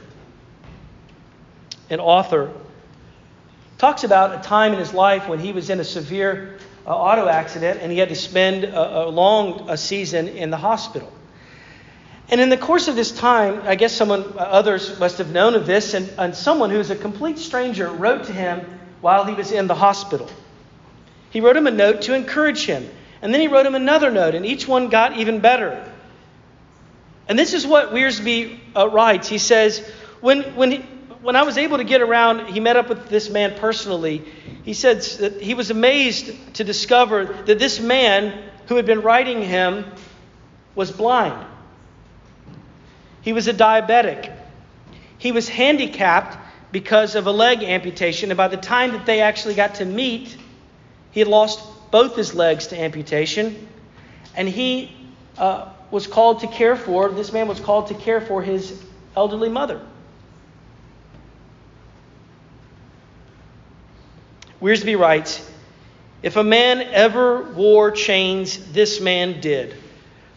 and 1.90 2.00
author, 2.00 2.54
talks 3.80 4.04
about 4.04 4.40
a 4.40 4.48
time 4.48 4.74
in 4.74 4.80
his 4.80 4.94
life 4.94 5.28
when 5.28 5.40
he 5.40 5.52
was 5.52 5.72
in 5.72 5.80
a 5.80 5.84
severe 5.84 6.60
uh, 6.86 6.96
auto 6.96 7.28
accident 7.28 7.80
and 7.82 7.92
he 7.92 7.98
had 7.98 8.10
to 8.10 8.16
spend 8.16 8.64
a, 8.64 9.06
a 9.06 9.10
long 9.10 9.72
a 9.72 9.78
season 9.78 10.28
in 10.28 10.52
the 10.52 10.58
hospital. 10.58 11.12
And 12.30 12.40
in 12.40 12.50
the 12.50 12.58
course 12.58 12.88
of 12.88 12.96
this 12.96 13.12
time, 13.12 13.62
I 13.64 13.74
guess 13.74 13.92
someone, 13.92 14.22
uh, 14.22 14.42
others 14.42 15.00
must 15.00 15.18
have 15.18 15.32
known 15.32 15.56
of 15.56 15.66
this, 15.66 15.94
and, 15.94 16.12
and 16.18 16.36
someone 16.36 16.70
who 16.70 16.78
was 16.78 16.92
a 16.92 16.96
complete 16.96 17.40
stranger 17.40 17.90
wrote 17.90 18.26
to 18.26 18.34
him 18.34 18.80
while 19.02 19.24
he 19.26 19.34
was 19.34 19.52
in 19.52 19.66
the 19.68 19.76
hospital. 19.76 20.30
He 21.32 21.42
wrote 21.42 21.56
him 21.56 21.68
a 21.68 21.72
note 21.72 22.04
to 22.04 22.14
encourage 22.14 22.66
him. 22.66 22.88
And 23.22 23.34
then 23.34 23.42
he 23.42 23.48
wrote 23.48 23.66
him 23.66 23.76
another 23.76 24.12
note, 24.12 24.36
and 24.36 24.46
each 24.46 24.68
one 24.68 24.90
got 24.90 25.18
even 25.18 25.40
better. 25.40 25.92
And 27.28 27.38
this 27.38 27.54
is 27.54 27.68
what 27.68 27.92
Wiersbe 27.92 28.60
uh, 28.76 28.88
writes. 28.90 29.28
He 29.28 29.38
says, 29.38 29.80
when, 30.22 30.44
when, 30.56 30.72
he, 30.72 30.78
when 31.22 31.36
I 31.36 31.44
was 31.44 31.58
able 31.58 31.78
to 31.78 31.84
get 31.84 32.02
around, 32.02 32.48
he 32.48 32.60
met 32.60 32.78
up 32.78 32.90
with 32.90 33.10
this 33.10 33.30
man 33.30 33.58
personally. 33.60 34.24
He 34.64 34.74
said 34.74 35.02
that 35.02 35.42
he 35.42 35.54
was 35.54 35.70
amazed 35.70 36.56
to 36.56 36.64
discover 36.64 37.26
that 37.26 37.60
this 37.60 37.80
man 37.80 38.50
who 38.68 38.76
had 38.76 38.86
been 38.86 39.02
writing 39.02 39.42
him 39.42 39.86
was 40.76 40.92
blind. 40.92 41.46
He 43.22 43.34
was 43.34 43.48
a 43.48 43.54
diabetic. 43.54 44.34
He 45.18 45.32
was 45.32 45.50
handicapped 45.50 46.38
because 46.72 47.16
of 47.16 47.28
a 47.28 47.32
leg 47.32 47.64
amputation. 47.64 48.32
And 48.32 48.38
by 48.38 48.48
the 48.48 48.58
time 48.58 48.92
that 48.92 49.06
they 49.06 49.22
actually 49.22 49.56
got 49.56 49.76
to 49.76 49.86
meet, 49.86 50.38
he 51.12 51.20
had 51.20 51.28
lost 51.28 51.60
both 51.92 52.16
his 52.16 52.34
legs 52.34 52.68
to 52.68 52.80
amputation. 52.80 53.68
And 54.36 54.48
he 54.48 54.96
uh, 55.38 55.74
was 55.92 56.08
called 56.08 56.42
to 56.42 56.48
care 56.48 56.76
for, 56.76 57.10
this 57.10 57.32
man 57.32 57.48
was 57.48 57.60
called 57.60 57.88
to 57.88 57.94
care 57.94 58.22
for 58.22 58.42
his 58.42 58.84
elderly 59.16 59.50
mother. 59.50 59.82
Wiersbe 64.62 65.00
writes 65.00 65.50
If 66.24 66.36
a 66.36 66.44
man 66.44 66.82
ever 66.82 67.42
wore 67.42 67.92
chains, 67.92 68.72
this 68.72 69.00
man 69.00 69.40
did. 69.40 69.76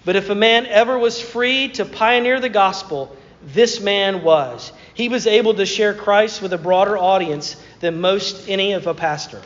But 0.04 0.16
if 0.16 0.30
a 0.30 0.34
man 0.34 0.66
ever 0.66 0.98
was 0.98 1.20
free 1.20 1.68
to 1.70 1.84
pioneer 1.84 2.40
the 2.40 2.48
gospel, 2.48 3.16
this 3.42 3.80
man 3.80 4.22
was. 4.22 4.72
He 4.94 5.08
was 5.08 5.26
able 5.26 5.54
to 5.54 5.66
share 5.66 5.94
Christ 5.94 6.42
with 6.42 6.52
a 6.52 6.58
broader 6.58 6.96
audience 6.96 7.56
than 7.80 8.00
most 8.00 8.48
any 8.48 8.72
of 8.72 8.86
a 8.86 8.94
pastor. 8.94 9.42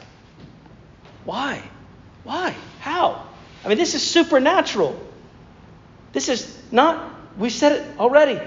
Why? 1.25 1.63
Why? 2.25 2.55
How? 2.81 3.27
I 3.65 3.69
mean, 3.69 3.79
this 3.79 3.95
is 3.95 4.03
supernatural. 4.03 5.01
This 6.15 6.29
is 6.31 6.59
not, 6.71 7.13
we 7.37 7.51
said 7.51 7.73
it 7.73 7.99
already. 7.99 8.41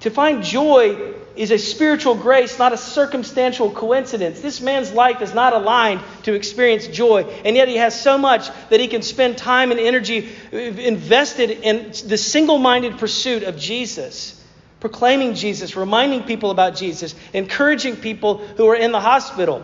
To 0.00 0.10
find 0.10 0.42
joy 0.42 1.14
is 1.36 1.52
a 1.52 1.58
spiritual 1.58 2.16
grace, 2.16 2.58
not 2.58 2.72
a 2.72 2.76
circumstantial 2.76 3.70
coincidence. 3.70 4.40
This 4.40 4.60
man's 4.60 4.92
life 4.92 5.22
is 5.22 5.32
not 5.32 5.52
aligned 5.52 6.00
to 6.24 6.34
experience 6.34 6.88
joy, 6.88 7.22
and 7.44 7.56
yet 7.56 7.68
he 7.68 7.76
has 7.76 7.98
so 7.98 8.18
much 8.18 8.48
that 8.68 8.80
he 8.80 8.88
can 8.88 9.02
spend 9.02 9.38
time 9.38 9.70
and 9.70 9.80
energy 9.80 10.28
invested 10.50 11.50
in 11.50 11.92
the 12.06 12.18
single 12.18 12.58
minded 12.58 12.98
pursuit 12.98 13.44
of 13.44 13.56
Jesus, 13.56 14.44
proclaiming 14.80 15.34
Jesus, 15.34 15.76
reminding 15.76 16.24
people 16.24 16.50
about 16.50 16.74
Jesus, 16.74 17.14
encouraging 17.32 17.96
people 17.96 18.38
who 18.38 18.66
are 18.68 18.76
in 18.76 18.90
the 18.90 19.00
hospital. 19.00 19.62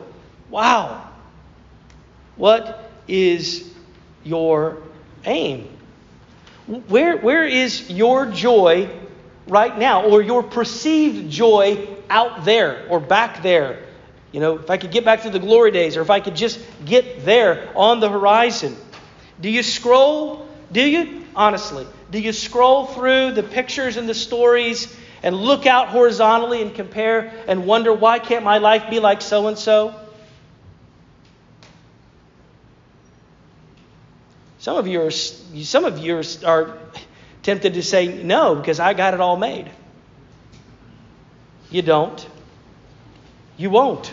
Wow. 0.50 1.10
What 2.36 2.90
is 3.08 3.68
your 4.22 4.78
aim? 5.24 5.77
Where, 6.68 7.16
where 7.16 7.46
is 7.46 7.88
your 7.90 8.26
joy 8.26 8.90
right 9.46 9.76
now, 9.78 10.04
or 10.04 10.20
your 10.20 10.42
perceived 10.42 11.30
joy 11.30 11.88
out 12.10 12.44
there 12.44 12.86
or 12.90 13.00
back 13.00 13.42
there? 13.42 13.84
You 14.32 14.40
know, 14.40 14.58
if 14.58 14.68
I 14.68 14.76
could 14.76 14.90
get 14.90 15.04
back 15.04 15.22
to 15.22 15.30
the 15.30 15.38
glory 15.38 15.70
days, 15.70 15.96
or 15.96 16.02
if 16.02 16.10
I 16.10 16.20
could 16.20 16.36
just 16.36 16.60
get 16.84 17.24
there 17.24 17.70
on 17.74 18.00
the 18.00 18.10
horizon. 18.10 18.76
Do 19.40 19.48
you 19.48 19.62
scroll? 19.62 20.46
Do 20.70 20.82
you? 20.82 21.24
Honestly, 21.34 21.86
do 22.10 22.20
you 22.20 22.32
scroll 22.32 22.84
through 22.84 23.32
the 23.32 23.42
pictures 23.42 23.96
and 23.96 24.06
the 24.06 24.14
stories 24.14 24.94
and 25.22 25.34
look 25.34 25.64
out 25.64 25.88
horizontally 25.88 26.60
and 26.60 26.74
compare 26.74 27.32
and 27.46 27.64
wonder 27.64 27.92
why 27.94 28.18
can't 28.18 28.44
my 28.44 28.58
life 28.58 28.90
be 28.90 29.00
like 29.00 29.22
so 29.22 29.46
and 29.46 29.56
so? 29.56 29.94
Some 34.68 34.76
of 34.76 34.86
you 34.86 35.00
are, 35.00 35.10
some 35.10 35.86
of 35.86 35.98
you 35.98 36.20
are 36.44 36.78
tempted 37.42 37.72
to 37.72 37.82
say 37.82 38.22
no 38.22 38.54
because 38.54 38.78
I 38.78 38.92
got 38.92 39.14
it 39.14 39.20
all 39.22 39.38
made. 39.38 39.70
You 41.70 41.80
don't. 41.80 42.28
You 43.56 43.70
won't. 43.70 44.12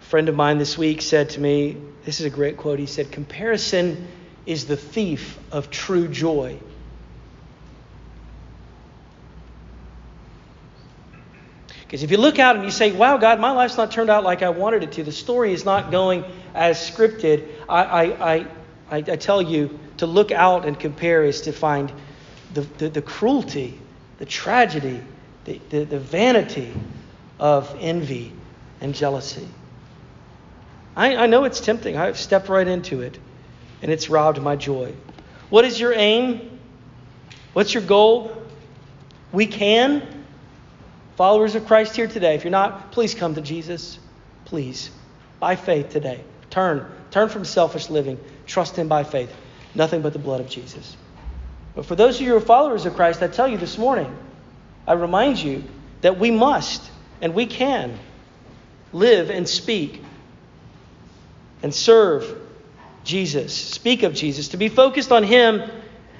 Friend 0.00 0.30
of 0.30 0.34
mine 0.34 0.56
this 0.56 0.78
week 0.78 1.02
said 1.02 1.28
to 1.28 1.40
me, 1.42 1.76
this 2.06 2.20
is 2.20 2.24
a 2.24 2.30
great 2.30 2.56
quote. 2.56 2.78
He 2.78 2.86
said, 2.86 3.12
Comparison 3.12 4.08
is 4.46 4.64
the 4.64 4.78
thief 4.78 5.38
of 5.52 5.68
true 5.70 6.08
joy. 6.08 6.58
Because 11.92 12.04
if 12.04 12.10
you 12.10 12.16
look 12.16 12.38
out 12.38 12.56
and 12.56 12.64
you 12.64 12.70
say, 12.70 12.90
wow, 12.90 13.18
God, 13.18 13.38
my 13.38 13.50
life's 13.50 13.76
not 13.76 13.90
turned 13.90 14.08
out 14.08 14.24
like 14.24 14.40
I 14.40 14.48
wanted 14.48 14.82
it 14.82 14.92
to, 14.92 15.02
the 15.02 15.12
story 15.12 15.52
is 15.52 15.66
not 15.66 15.90
going 15.90 16.24
as 16.54 16.78
scripted, 16.78 17.46
I, 17.68 17.84
I, 17.84 18.36
I, 18.36 18.46
I 18.90 19.02
tell 19.02 19.42
you 19.42 19.78
to 19.98 20.06
look 20.06 20.32
out 20.32 20.64
and 20.64 20.80
compare 20.80 21.22
is 21.22 21.42
to 21.42 21.52
find 21.52 21.92
the, 22.54 22.62
the, 22.62 22.88
the 22.88 23.02
cruelty, 23.02 23.78
the 24.16 24.24
tragedy, 24.24 25.02
the, 25.44 25.60
the, 25.68 25.84
the 25.84 25.98
vanity 25.98 26.72
of 27.38 27.76
envy 27.78 28.32
and 28.80 28.94
jealousy. 28.94 29.46
I, 30.96 31.16
I 31.16 31.26
know 31.26 31.44
it's 31.44 31.60
tempting. 31.60 31.98
I've 31.98 32.18
stepped 32.18 32.48
right 32.48 32.66
into 32.66 33.02
it, 33.02 33.18
and 33.82 33.92
it's 33.92 34.08
robbed 34.08 34.40
my 34.40 34.56
joy. 34.56 34.94
What 35.50 35.66
is 35.66 35.78
your 35.78 35.92
aim? 35.92 36.58
What's 37.52 37.74
your 37.74 37.82
goal? 37.82 38.34
We 39.30 39.46
can 39.46 40.21
Followers 41.16 41.54
of 41.54 41.66
Christ 41.66 41.94
here 41.94 42.06
today, 42.06 42.34
if 42.34 42.44
you're 42.44 42.50
not, 42.50 42.92
please 42.92 43.14
come 43.14 43.34
to 43.34 43.40
Jesus. 43.40 43.98
Please. 44.44 44.90
By 45.40 45.56
faith 45.56 45.90
today. 45.90 46.22
Turn. 46.50 46.86
Turn 47.10 47.28
from 47.28 47.44
selfish 47.44 47.90
living. 47.90 48.18
Trust 48.46 48.76
Him 48.76 48.88
by 48.88 49.04
faith. 49.04 49.34
Nothing 49.74 50.02
but 50.02 50.12
the 50.12 50.18
blood 50.18 50.40
of 50.40 50.48
Jesus. 50.48 50.96
But 51.74 51.86
for 51.86 51.96
those 51.96 52.16
of 52.16 52.22
you 52.22 52.30
who 52.30 52.36
are 52.36 52.40
followers 52.40 52.86
of 52.86 52.94
Christ, 52.94 53.22
I 53.22 53.28
tell 53.28 53.48
you 53.48 53.56
this 53.58 53.78
morning, 53.78 54.14
I 54.86 54.94
remind 54.94 55.38
you 55.38 55.64
that 56.00 56.18
we 56.18 56.30
must 56.30 56.90
and 57.20 57.34
we 57.34 57.46
can 57.46 57.98
live 58.92 59.30
and 59.30 59.48
speak 59.48 60.02
and 61.62 61.74
serve 61.74 62.38
Jesus, 63.04 63.54
speak 63.54 64.02
of 64.02 64.14
Jesus, 64.14 64.48
to 64.48 64.56
be 64.56 64.68
focused 64.68 65.12
on 65.12 65.22
Him 65.22 65.62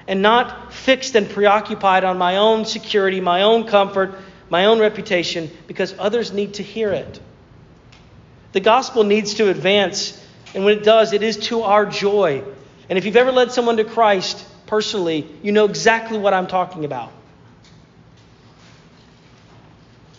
and 0.07 0.21
not 0.21 0.73
fixed 0.73 1.15
and 1.15 1.29
preoccupied 1.29 2.03
on 2.03 2.17
my 2.17 2.37
own 2.37 2.65
security, 2.65 3.21
my 3.21 3.43
own 3.43 3.67
comfort, 3.67 4.15
my 4.53 4.65
own 4.65 4.77
reputation, 4.77 5.49
because 5.65 5.95
others 5.97 6.31
need 6.31 6.53
to 6.53 6.61
hear 6.61 6.91
it. 6.91 7.19
The 8.51 8.59
gospel 8.59 9.03
needs 9.03 9.33
to 9.33 9.49
advance, 9.49 10.23
and 10.53 10.63
when 10.63 10.77
it 10.77 10.83
does, 10.83 11.11
it 11.11 11.23
is 11.23 11.37
to 11.47 11.63
our 11.63 11.87
joy. 11.87 12.43
And 12.87 12.99
if 12.99 13.05
you've 13.05 13.15
ever 13.15 13.31
led 13.31 13.51
someone 13.51 13.77
to 13.77 13.83
Christ 13.83 14.45
personally, 14.67 15.27
you 15.41 15.51
know 15.51 15.65
exactly 15.65 16.19
what 16.19 16.35
I'm 16.35 16.45
talking 16.45 16.85
about. 16.85 17.11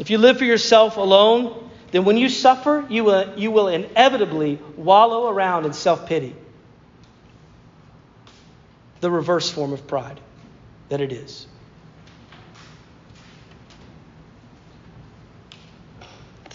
If 0.00 0.10
you 0.10 0.18
live 0.18 0.38
for 0.38 0.44
yourself 0.44 0.96
alone, 0.96 1.70
then 1.92 2.04
when 2.04 2.16
you 2.16 2.28
suffer, 2.28 2.84
you 2.90 3.04
will, 3.04 3.38
you 3.38 3.52
will 3.52 3.68
inevitably 3.68 4.58
wallow 4.76 5.28
around 5.28 5.64
in 5.64 5.72
self 5.72 6.08
pity. 6.08 6.34
The 8.98 9.12
reverse 9.12 9.48
form 9.48 9.72
of 9.72 9.86
pride 9.86 10.20
that 10.88 11.00
it 11.00 11.12
is. 11.12 11.46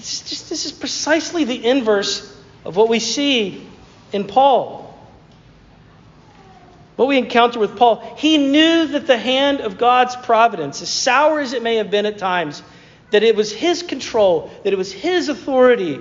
This 0.10 0.24
is, 0.24 0.30
just, 0.30 0.50
this 0.50 0.66
is 0.66 0.72
precisely 0.72 1.44
the 1.44 1.64
inverse 1.64 2.36
of 2.66 2.76
what 2.76 2.90
we 2.90 3.00
see 3.00 3.64
in 4.12 4.26
Paul. 4.26 4.92
What 6.96 7.08
we 7.08 7.20
encounter 7.20 7.60
with 7.60 7.78
Paul, 7.78 8.16
he 8.18 8.40
knew 8.40 8.88
that 8.88 9.06
the 9.06 9.20
hand 9.20 9.62
of 9.62 9.78
God's 9.78 10.16
providence, 10.16 10.82
as 10.82 10.90
sour 10.90 11.40
as 11.40 11.54
it 11.54 11.62
may 11.62 11.76
have 11.76 11.92
been 11.92 12.08
at 12.08 12.18
times, 12.18 12.64
that 13.12 13.22
it 13.22 13.36
was 13.36 13.52
his 13.52 13.84
control, 13.84 14.50
that 14.64 14.74
it 14.74 14.78
was 14.78 14.92
his 14.92 15.30
authority 15.30 16.00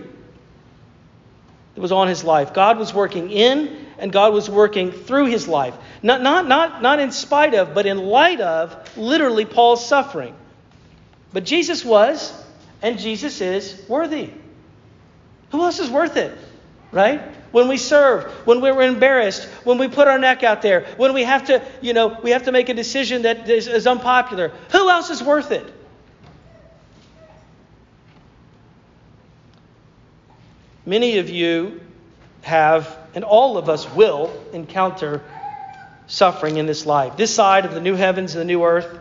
that 1.75 1.81
was 1.81 1.92
on 1.92 2.09
his 2.09 2.25
life. 2.25 2.55
God 2.55 2.79
was 2.79 2.94
working 2.94 3.31
in 3.31 3.88
and 3.99 4.11
God 4.11 4.33
was 4.33 4.49
working 4.49 4.90
through 4.90 5.27
his 5.27 5.47
life. 5.47 5.75
Not, 6.03 6.23
not, 6.23 6.49
not, 6.49 6.81
not 6.81 6.99
in 6.99 7.12
spite 7.12 7.53
of, 7.53 7.75
but 7.75 7.85
in 7.85 7.99
light 7.99 8.40
of 8.40 8.97
literally 8.97 9.44
Paul's 9.44 9.85
suffering. 9.85 10.35
But 11.31 11.44
Jesus 11.44 11.85
was, 11.85 12.33
and 12.83 12.99
Jesus 12.99 13.41
is 13.41 13.83
worthy. 13.88 14.31
Who 15.51 15.62
else 15.62 15.79
is 15.79 15.91
worth 15.91 16.17
it? 16.17 16.37
Right? 16.93 17.21
When 17.53 17.69
we 17.69 17.77
serve, 17.77 18.25
when 18.47 18.61
we're 18.61 18.83
embarrassed, 18.83 19.45
when 19.64 19.79
we 19.79 19.88
put 19.88 20.09
our 20.09 20.19
neck 20.19 20.43
out 20.43 20.62
there, 20.62 20.87
when 20.97 21.14
we 21.14 21.25
have 21.25 21.47
to, 21.47 21.62
you 21.81 21.93
know, 21.93 22.19
we 22.23 22.31
have 22.31 22.45
to 22.45 22.53
make 22.53 22.69
a 22.69 22.75
decision 22.75 23.23
that 23.23 23.49
is, 23.49 23.67
is 23.67 23.87
unpopular. 23.87 24.53
Who 24.71 24.91
else 24.91 25.11
is 25.11 25.23
worth 25.23 25.51
it? 25.51 25.75
Many 30.85 31.19
of 31.19 31.29
you 31.29 31.81
have, 32.43 32.97
and 33.14 33.25
all 33.25 33.59
of 33.59 33.69
us 33.69 33.91
will, 33.93 34.33
encounter 34.53 35.23
suffering 36.07 36.57
in 36.57 36.64
this 36.67 36.87
life. 36.87 37.17
This 37.17 37.35
side 37.35 37.67
of 37.67 37.75
the 37.75 37.81
new 37.81 37.95
heavens 37.95 38.35
and 38.35 38.41
the 38.41 38.47
new 38.47 38.64
earth. 38.64 38.99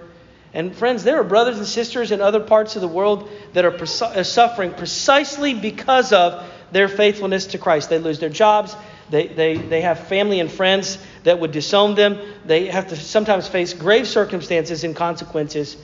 And 0.54 0.76
friends, 0.76 1.04
there 1.04 1.20
are 1.20 1.24
brothers 1.24 1.58
and 1.58 1.68
sisters 1.68 2.12
in 2.12 2.22
other 2.22 2.40
parts 2.40 2.76
of 2.76 2.82
the 2.82 2.88
world 2.88 3.30
that 3.54 3.66
are 3.66 3.72
pre- 3.72 3.88
uh, 4.02 4.24
suffering 4.24 4.74
precisely 4.74 5.54
because 5.54 6.14
of 6.14 6.50
their 6.72 6.88
faithfulness 6.88 7.48
to 7.48 7.58
Christ. 7.58 7.90
They 7.90 8.00
lose 8.00 8.20
their 8.20 8.30
jobs. 8.30 8.76
They, 9.10 9.28
they, 9.28 9.58
they 9.58 9.82
have 9.82 10.08
family 10.08 10.40
and 10.40 10.52
friends 10.52 10.98
that 11.24 11.40
would 11.40 11.52
disown 11.52 11.96
them. 11.96 12.20
They 12.46 12.68
have 12.68 12.88
to 12.90 12.96
sometimes 12.96 13.48
face 13.48 13.74
grave 13.74 14.08
circumstances 14.08 14.84
and 14.84 14.96
consequences 14.96 15.78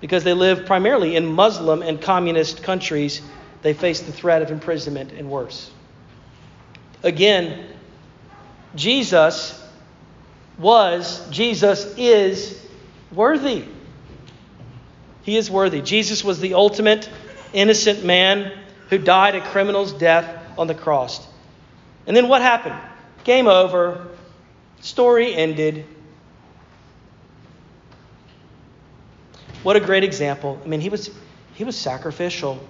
because 0.00 0.24
they 0.24 0.34
live 0.34 0.66
primarily 0.66 1.16
in 1.16 1.26
Muslim 1.26 1.82
and 1.82 2.00
communist 2.00 2.62
countries 2.62 3.22
they 3.64 3.72
face 3.72 4.00
the 4.00 4.12
threat 4.12 4.42
of 4.42 4.50
imprisonment 4.50 5.12
and 5.12 5.30
worse. 5.30 5.70
Again, 7.02 7.66
Jesus 8.74 9.58
was, 10.58 11.26
Jesus 11.30 11.94
is 11.96 12.60
worthy. 13.14 13.64
He 15.22 15.36
is 15.36 15.50
worthy. 15.50 15.80
Jesus 15.80 16.22
was 16.22 16.40
the 16.40 16.54
ultimate 16.54 17.08
innocent 17.52 18.04
man 18.04 18.52
who 18.90 18.98
died 18.98 19.34
a 19.34 19.40
criminal's 19.40 19.92
death 19.92 20.28
on 20.58 20.66
the 20.66 20.74
cross. 20.74 21.26
And 22.06 22.16
then 22.16 22.28
what 22.28 22.42
happened? 22.42 22.76
Game 23.24 23.46
over. 23.46 24.08
Story 24.80 25.34
ended. 25.34 25.86
What 29.62 29.76
a 29.76 29.80
great 29.80 30.04
example. 30.04 30.60
I 30.62 30.68
mean, 30.68 30.80
he 30.80 30.90
was 30.90 31.10
he 31.54 31.64
was 31.64 31.76
sacrificial. 31.76 32.62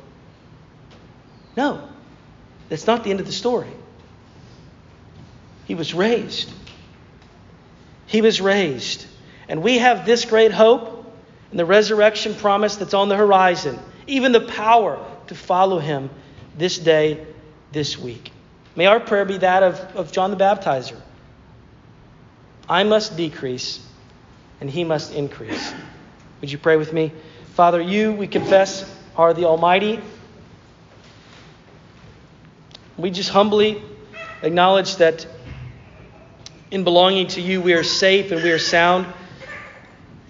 No, 1.57 1.89
that's 2.69 2.87
not 2.87 3.03
the 3.03 3.11
end 3.11 3.21
of 3.21 3.27
the 3.27 3.33
story. 3.33 3.71
He 5.65 5.75
was 5.75 5.93
raised. 5.95 6.53
He 8.07 8.21
was 8.21 8.41
raised. 8.41 9.07
And 9.49 9.63
we 9.63 9.79
have 9.79 10.07
this 10.07 10.25
great 10.25 10.53
hope 10.53 11.13
and 11.51 11.59
the 11.59 11.65
resurrection 11.65 12.35
promise 12.35 12.77
that's 12.77 12.95
on 12.95 13.09
the 13.09 13.17
horizon, 13.17 13.79
even 14.07 14.33
the 14.33 14.41
power 14.41 15.05
to 15.29 15.35
follow 15.35 15.79
him 15.79 16.11
this 16.57 16.79
day, 16.79 17.25
this 17.73 17.99
week. 17.99 18.33
May 18.77 18.87
our 18.87 19.01
prayer 19.01 19.25
be 19.25 19.39
that 19.39 19.63
of, 19.63 19.79
of 19.97 20.13
John 20.13 20.31
the 20.31 20.37
Baptizer. 20.37 21.01
I 22.69 22.83
must 22.83 23.17
decrease, 23.17 23.87
and 24.61 24.71
he 24.71 24.85
must 24.85 25.13
increase. 25.13 25.73
Would 26.41 26.51
you 26.51 26.59
pray 26.59 26.77
with 26.77 26.93
me? 26.93 27.13
Father, 27.55 27.81
you, 27.81 28.13
we 28.13 28.27
confess, 28.27 28.91
are 29.17 29.33
the 29.33 29.45
Almighty 29.45 30.01
we 32.97 33.11
just 33.11 33.31
humbly 33.31 33.83
acknowledge 34.43 34.97
that 34.97 35.27
in 36.71 36.85
belonging 36.85 37.27
to 37.29 37.41
you, 37.41 37.61
we 37.61 37.73
are 37.73 37.83
safe 37.83 38.31
and 38.31 38.43
we 38.43 38.53
are 38.53 38.59
sound. 38.59 39.07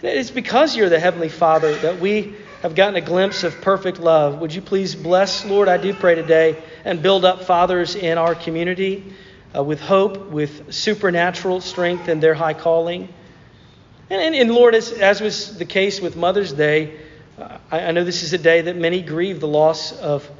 It's 0.04 0.30
because 0.30 0.76
you're 0.76 0.90
the 0.90 1.00
Heavenly 1.00 1.30
Father 1.30 1.74
that 1.76 1.98
we 1.98 2.34
have 2.60 2.74
gotten 2.74 2.96
a 2.96 3.00
glimpse 3.00 3.42
of 3.42 3.58
perfect 3.62 3.98
love. 3.98 4.38
Would 4.40 4.54
you 4.54 4.60
please 4.60 4.94
bless, 4.94 5.46
Lord, 5.46 5.66
I 5.66 5.78
do 5.78 5.94
pray 5.94 6.14
today, 6.14 6.62
and 6.84 7.02
build 7.02 7.24
up 7.24 7.44
fathers 7.44 7.96
in 7.96 8.18
our 8.18 8.34
community 8.34 9.14
uh, 9.56 9.64
with 9.64 9.80
hope, 9.80 10.28
with 10.28 10.74
supernatural 10.74 11.62
strength 11.62 12.10
in 12.10 12.20
their 12.20 12.34
high 12.34 12.52
calling. 12.52 13.08
And, 14.10 14.20
and, 14.20 14.34
and 14.34 14.50
Lord, 14.50 14.74
as, 14.74 14.92
as, 14.92 15.22
was 15.22 15.56
the 15.56 15.64
case 15.64 16.02
with 16.02 16.16
Mother's 16.16 16.52
Day, 16.52 17.00
uh, 17.38 17.56
I, 17.70 17.86
I 17.86 17.90
know 17.92 18.04
this 18.04 18.22
is 18.22 18.34
a 18.34 18.38
day 18.38 18.60
that 18.60 18.76
many 18.76 19.00
grieve 19.00 19.40
the 19.40 19.48
loss 19.48 19.98
of 19.98 20.30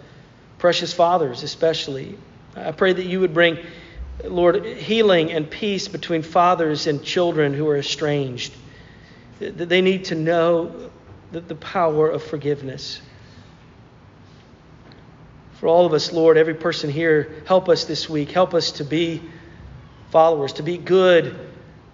precious 0.58 0.92
fathers, 0.92 1.42
especially. 1.42 2.18
I 2.54 2.72
pray 2.72 2.92
that 2.92 3.06
you 3.06 3.20
would 3.20 3.32
bring, 3.32 3.56
Lord, 4.24 4.62
healing 4.66 5.32
and 5.32 5.50
peace 5.50 5.88
between 5.88 6.20
fathers 6.20 6.86
and 6.86 7.02
children 7.02 7.54
who 7.54 7.66
are 7.68 7.78
estranged. 7.78 8.52
That 9.40 9.68
they 9.68 9.80
need 9.80 10.06
to 10.06 10.14
know 10.14 10.90
the 11.32 11.54
power 11.56 12.08
of 12.08 12.22
forgiveness. 12.22 13.00
For 15.54 15.68
all 15.68 15.86
of 15.86 15.92
us, 15.92 16.12
Lord, 16.12 16.36
every 16.36 16.54
person 16.54 16.90
here, 16.90 17.42
help 17.46 17.68
us 17.68 17.84
this 17.84 18.08
week. 18.08 18.30
Help 18.30 18.54
us 18.54 18.72
to 18.72 18.84
be 18.84 19.22
followers, 20.10 20.52
to 20.54 20.62
be 20.62 20.76
good 20.78 21.36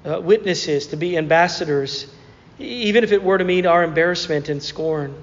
uh, 0.05 0.20
witnesses, 0.20 0.88
to 0.88 0.96
be 0.96 1.16
ambassadors, 1.16 2.12
even 2.59 3.05
if 3.05 3.12
it 3.12 3.22
were 3.22 3.38
to 3.38 3.44
mean 3.44 3.66
our 3.66 3.85
embarrassment 3.85 4.48
and 4.48 4.62
scorn. 4.62 5.14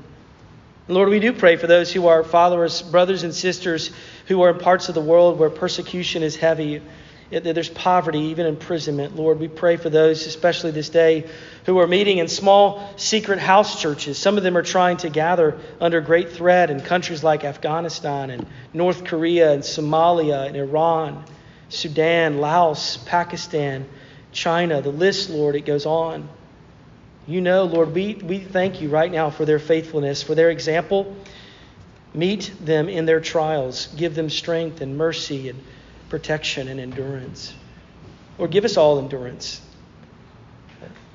Lord, 0.87 1.09
we 1.09 1.19
do 1.19 1.33
pray 1.33 1.57
for 1.57 1.67
those 1.67 1.91
who 1.91 2.07
are 2.07 2.23
followers, 2.23 2.81
brothers 2.81 3.23
and 3.23 3.35
sisters 3.35 3.91
who 4.27 4.41
are 4.41 4.51
in 4.51 4.59
parts 4.59 4.87
of 4.87 4.95
the 4.95 5.01
world 5.01 5.37
where 5.37 5.49
persecution 5.49 6.23
is 6.23 6.35
heavy. 6.35 6.81
There's 7.29 7.69
poverty, 7.69 8.19
even 8.19 8.45
imprisonment. 8.45 9.17
Lord, 9.17 9.39
we 9.39 9.49
pray 9.49 9.75
for 9.75 9.89
those, 9.89 10.25
especially 10.25 10.71
this 10.71 10.87
day, 10.87 11.29
who 11.65 11.79
are 11.79 11.87
meeting 11.87 12.19
in 12.19 12.29
small 12.29 12.89
secret 12.95 13.39
house 13.39 13.81
churches. 13.81 14.17
Some 14.17 14.37
of 14.37 14.43
them 14.43 14.55
are 14.55 14.63
trying 14.63 14.95
to 14.97 15.09
gather 15.09 15.59
under 15.81 15.99
great 15.99 16.31
threat 16.31 16.69
in 16.69 16.79
countries 16.79 17.25
like 17.25 17.43
Afghanistan 17.43 18.29
and 18.29 18.47
North 18.73 19.03
Korea 19.03 19.51
and 19.51 19.61
Somalia 19.61 20.47
and 20.47 20.55
Iran, 20.55 21.25
Sudan, 21.67 22.39
Laos, 22.39 22.95
Pakistan, 22.95 23.85
China. 24.31 24.81
The 24.81 24.91
list, 24.91 25.29
Lord, 25.29 25.55
it 25.55 25.65
goes 25.65 25.85
on. 25.85 26.29
You 27.27 27.41
know, 27.41 27.65
Lord, 27.65 27.93
we, 27.93 28.15
we 28.15 28.39
thank 28.39 28.81
you 28.81 28.87
right 28.87 29.11
now 29.11 29.31
for 29.31 29.43
their 29.43 29.59
faithfulness, 29.59 30.23
for 30.23 30.33
their 30.33 30.49
example. 30.49 31.13
Meet 32.13 32.53
them 32.61 32.87
in 32.87 33.05
their 33.05 33.19
trials. 33.19 33.87
Give 33.97 34.15
them 34.15 34.29
strength 34.29 34.79
and 34.79 34.95
mercy 34.97 35.49
and 35.49 35.61
protection 36.09 36.67
and 36.67 36.79
endurance. 36.79 37.53
Lord, 38.37 38.51
give 38.51 38.65
us 38.65 38.77
all 38.77 38.99
endurance. 38.99 39.61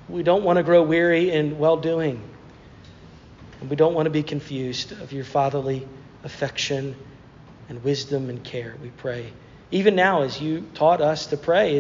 We 0.09 0.22
don't 0.22 0.42
want 0.42 0.57
to 0.57 0.62
grow 0.62 0.83
weary 0.83 1.31
in 1.31 1.59
well 1.59 1.76
doing. 1.76 2.22
And 3.61 3.70
we 3.70 3.76
don't 3.76 3.94
want 3.94 4.07
to 4.07 4.11
be 4.11 4.22
confused 4.22 4.92
of 4.92 5.12
your 5.12 5.24
fatherly 5.24 5.87
affection 6.24 6.96
and 7.68 7.83
wisdom 7.85 8.28
and 8.28 8.42
care, 8.42 8.74
we 8.83 8.90
pray. 8.90 9.33
Even 9.70 9.94
now, 9.94 10.22
as 10.22 10.40
you 10.40 10.66
taught 10.74 11.00
us 11.00 11.26
to 11.28 11.37
pray, 11.37 11.70